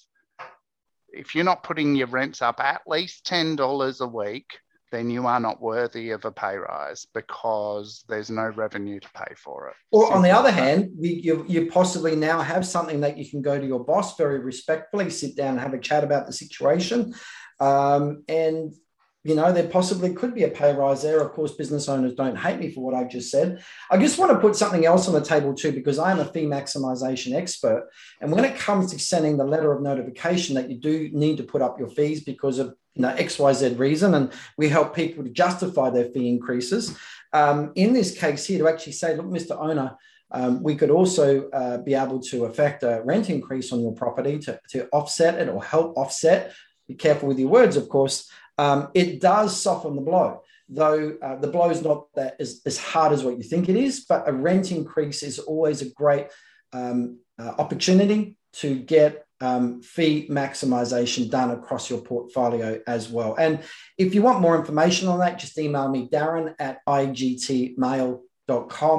if 1.10 1.36
you're 1.36 1.44
not 1.44 1.64
putting 1.64 1.96
your 1.96 2.08
rents 2.08 2.42
up 2.42 2.60
at 2.60 2.82
least 2.88 3.26
$10 3.26 4.00
a 4.02 4.08
week, 4.08 4.60
then 4.92 5.10
you 5.10 5.26
are 5.28 5.40
not 5.40 5.62
worthy 5.62 6.12
of 6.12 6.24
a 6.26 6.32
pay 6.32 6.56
rise 6.56 7.06
because 7.14 8.06
there's 8.08 8.30
no 8.30 8.48
revenue 8.56 9.00
to 9.00 9.10
pay 9.14 9.34
for 9.36 9.68
it. 9.68 9.76
Or 9.92 10.04
Simple 10.04 10.18
on 10.18 10.24
the 10.24 10.32
other 10.32 10.52
hand, 10.52 10.92
you, 10.98 11.46
you 11.48 11.70
possibly 11.70 12.16
now 12.16 12.40
have 12.40 12.66
something 12.66 13.02
that 13.02 13.18
you 13.18 13.30
can 13.30 13.42
go 13.42 13.60
to 13.60 13.66
your 13.66 13.84
boss 13.84 14.16
very 14.18 14.40
respectfully, 14.40 15.10
sit 15.10 15.36
down 15.36 15.54
and 15.54 15.60
have 15.60 15.74
a 15.74 15.80
chat 15.80 16.04
about 16.04 16.26
the 16.26 16.34
situation. 16.34 17.14
Um, 17.60 18.24
and 18.30 18.74
you 19.24 19.36
know, 19.36 19.52
there 19.52 19.68
possibly 19.68 20.14
could 20.14 20.34
be 20.34 20.44
a 20.44 20.48
pay 20.48 20.74
rise 20.74 21.02
there. 21.02 21.20
Of 21.20 21.32
course, 21.34 21.52
business 21.52 21.90
owners 21.90 22.14
don't 22.14 22.38
hate 22.38 22.60
me 22.60 22.72
for 22.72 22.82
what 22.82 22.94
I've 22.94 23.10
just 23.10 23.30
said. 23.30 23.62
I 23.92 23.98
just 23.98 24.18
want 24.18 24.32
to 24.32 24.40
put 24.40 24.56
something 24.56 24.86
else 24.86 25.08
on 25.08 25.14
the 25.14 25.22
table 25.22 25.54
too, 25.54 25.72
because 25.72 26.00
I 26.00 26.12
am 26.12 26.20
a 26.20 26.26
fee 26.26 26.46
maximization 26.46 27.34
expert. 27.34 27.90
And 28.22 28.32
when 28.32 28.46
it 28.46 28.58
comes 28.58 28.92
to 28.92 29.00
sending 29.00 29.38
the 29.38 29.44
letter 29.44 29.74
of 29.74 29.82
notification 29.82 30.56
that 30.56 30.70
you 30.70 30.78
do 30.78 31.10
need 31.12 31.38
to 31.38 31.44
put 31.44 31.62
up 31.62 31.80
your 31.80 31.90
fees 31.90 32.24
because 32.24 32.60
of 32.60 32.76
you 32.94 33.02
know 33.02 33.14
XYZ 33.16 33.78
reason, 33.78 34.14
and 34.14 34.32
we 34.58 34.70
help 34.70 34.96
people 34.96 35.24
to 35.24 35.30
justify 35.30 35.90
their 35.90 36.06
fee 36.06 36.30
increases. 36.30 36.98
Um, 37.34 37.74
in 37.76 37.94
this 37.94 38.18
case 38.18 38.46
here, 38.46 38.60
to 38.60 38.70
actually 38.70 38.94
say, 38.94 39.16
look, 39.18 39.26
Mr. 39.26 39.60
Owner, 39.60 39.98
um, 40.32 40.64
we 40.64 40.76
could 40.76 40.90
also 40.90 41.50
uh, 41.50 41.80
be 41.80 41.96
able 41.96 42.22
to 42.22 42.46
affect 42.46 42.84
a 42.84 43.02
rent 43.04 43.30
increase 43.30 43.74
on 43.74 43.82
your 43.82 43.94
property 43.94 44.40
to, 44.40 44.60
to 44.70 44.88
offset 44.90 45.36
it 45.36 45.50
or 45.50 45.62
help 45.64 45.98
offset. 45.98 46.54
Be 46.88 46.96
careful 46.96 47.28
with 47.28 47.40
your 47.40 47.50
words, 47.50 47.76
of 47.76 47.90
course 47.90 48.30
um, 48.58 48.90
it 48.94 49.22
does 49.22 49.60
soften 49.60 49.96
the 49.96 50.02
blow, 50.02 50.42
though 50.70 51.18
uh, 51.22 51.36
the 51.36 51.48
blow 51.48 51.70
is 51.70 51.82
not 51.84 52.08
that 52.16 52.36
as, 52.40 52.62
as 52.66 52.78
hard 52.78 53.14
as 53.14 53.24
what 53.24 53.38
you 53.38 53.44
think 53.44 53.70
it 53.70 53.76
is. 53.76 54.06
But 54.08 54.28
a 54.28 54.34
rent 54.34 54.72
increase 54.72 55.24
is 55.24 55.40
always 55.40 55.82
a 55.82 55.90
great 55.92 56.28
um, 56.74 57.20
uh, 57.40 57.54
opportunity 57.58 58.38
to 58.54 58.80
get 58.80 59.26
um, 59.40 59.82
fee 59.82 60.28
maximization 60.30 61.30
done 61.30 61.52
across 61.52 61.90
your 61.90 62.02
portfolio 62.02 62.82
as 62.88 63.08
well. 63.10 63.36
And 63.36 63.60
if 63.98 64.16
you 64.16 64.22
want 64.24 64.42
more 64.42 64.58
information 64.58 65.08
on 65.08 65.20
that, 65.20 65.38
just 65.38 65.58
email 65.60 65.88
me, 65.90 66.10
Darren 66.10 66.56
at 66.60 66.80
igtmail.com. 66.88 68.26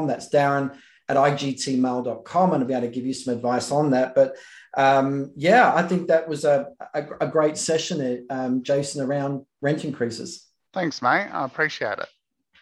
That's 0.07 0.29
Darren 0.29 0.77
at 1.09 1.17
igtmail.com, 1.17 2.53
and 2.53 2.63
I'll 2.63 2.69
be 2.69 2.75
able 2.75 2.87
to 2.87 2.93
give 2.93 3.07
you 3.07 3.15
some 3.15 3.35
advice 3.35 3.73
on 3.73 3.91
that. 3.91 4.15
But 4.15 4.37
um, 4.77 5.33
yeah, 5.37 5.73
I 5.75 5.83
think 5.83 6.09
that 6.09 6.29
was 6.29 6.45
a, 6.45 6.69
a, 6.95 7.05
a 7.23 7.27
great 7.27 7.57
session, 7.57 8.27
um, 8.31 8.63
Jason, 8.63 9.03
around 9.03 9.45
rent 9.61 9.85
increases. 9.85 10.47
Thanks, 10.73 11.03
mate. 11.03 11.29
I 11.33 11.45
appreciate 11.45 11.99
it. 11.99 12.09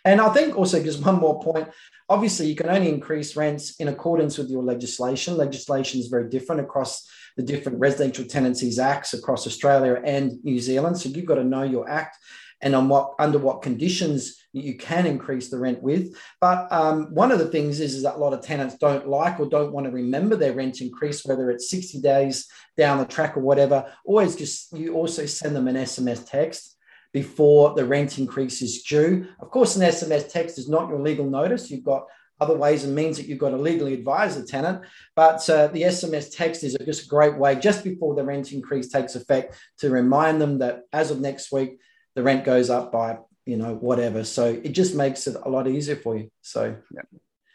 And 0.05 0.21
I 0.21 0.33
think 0.33 0.57
also 0.57 0.83
just 0.83 1.05
one 1.05 1.17
more 1.17 1.41
point. 1.41 1.69
Obviously, 2.09 2.47
you 2.47 2.55
can 2.55 2.69
only 2.69 2.89
increase 2.89 3.35
rents 3.35 3.81
in 3.81 3.89
accordance 3.89 4.39
with 4.39 4.49
your 4.49 4.63
legislation. 4.63 5.37
Legislation 5.37 5.99
is 5.99 6.07
very 6.07 6.29
different 6.29 6.61
across 6.61 7.09
the 7.37 7.43
different 7.43 7.81
residential 7.81 8.25
tenancies 8.25 8.79
acts 8.79 9.13
across 9.13 9.47
Australia 9.47 10.01
and 10.05 10.33
New 10.45 10.61
Zealand. 10.61 10.99
So 10.99 11.09
you've 11.09 11.27
got 11.27 11.35
to 11.35 11.45
know 11.45 11.65
your 11.65 11.91
act 11.91 12.17
and 12.63 12.75
on 12.75 12.89
what 12.89 13.15
under 13.19 13.39
what 13.39 13.63
conditions 13.63 14.37
you 14.63 14.77
can 14.77 15.07
increase 15.07 15.51
the 15.51 15.59
rent 15.59 15.83
with. 15.83 16.17
But 16.41 16.71
um, 16.73 17.15
one 17.15 17.31
of 17.31 17.39
the 17.39 17.49
things 17.49 17.81
is, 17.81 17.95
is 17.95 18.03
that 18.03 18.17
a 18.17 18.19
lot 18.19 18.33
of 18.33 18.43
tenants 18.43 18.77
don't 18.77 19.09
like 19.09 19.39
or 19.39 19.47
don't 19.47 19.73
want 19.73 19.87
to 19.87 19.93
remember 19.93 20.37
their 20.37 20.53
rent 20.53 20.81
increase, 20.81 21.25
whether 21.25 21.51
it's 21.51 21.71
60 21.71 22.01
days 22.01 22.49
down 22.77 22.99
the 22.99 23.05
track 23.05 23.37
or 23.37 23.41
whatever. 23.41 23.93
Always 24.05 24.37
just 24.37 24.73
you 24.73 24.95
also 24.95 25.27
send 25.27 25.55
them 25.55 25.69
an 25.69 25.77
SMS 25.77 26.29
text 26.29 26.77
before 27.13 27.75
the 27.75 27.85
rent 27.85 28.19
increase 28.19 28.63
is 28.63 28.83
due. 28.83 29.27
Of 29.41 29.51
course, 29.51 29.77
an 29.77 29.83
SMS 29.83 30.31
text 30.31 30.59
is 30.59 30.69
not 30.69 30.89
your 30.89 31.01
legal 31.01 31.29
notice. 31.29 31.71
You've 31.71 31.85
got 31.85 32.07
other 32.41 32.57
ways 32.57 32.85
and 32.85 32.95
means 32.95 33.17
that 33.17 33.27
you've 33.27 33.39
got 33.39 33.51
to 33.51 33.57
legally 33.57 33.95
advise 33.95 34.37
the 34.37 34.47
tenant. 34.47 34.83
But 35.15 35.49
uh, 35.49 35.69
the 35.69 35.83
SMS 35.83 36.35
text 36.35 36.63
is 36.65 36.77
just 36.85 37.07
a 37.07 37.09
great 37.09 37.37
way 37.37 37.55
just 37.57 37.85
before 37.85 38.15
the 38.15 38.25
rent 38.25 38.53
increase 38.53 38.89
takes 38.89 39.17
effect 39.17 39.57
to 39.79 39.91
remind 39.91 40.41
them 40.41 40.59
that 40.59 40.83
as 40.93 41.11
of 41.11 41.21
next 41.21 41.53
week, 41.53 41.79
the 42.15 42.23
rent 42.23 42.45
goes 42.45 42.71
up 42.71 42.93
by 42.93 43.19
you 43.47 43.57
know 43.57 43.75
whatever. 43.75 44.25
So 44.25 44.47
it 44.47 44.73
just 44.73 44.95
makes 44.95 45.27
it 45.27 45.37
a 45.43 45.49
lot 45.49 45.67
easier 45.67 45.97
for 45.97 46.17
you. 46.17 46.31
So 46.43 46.77
yeah. 46.93 47.03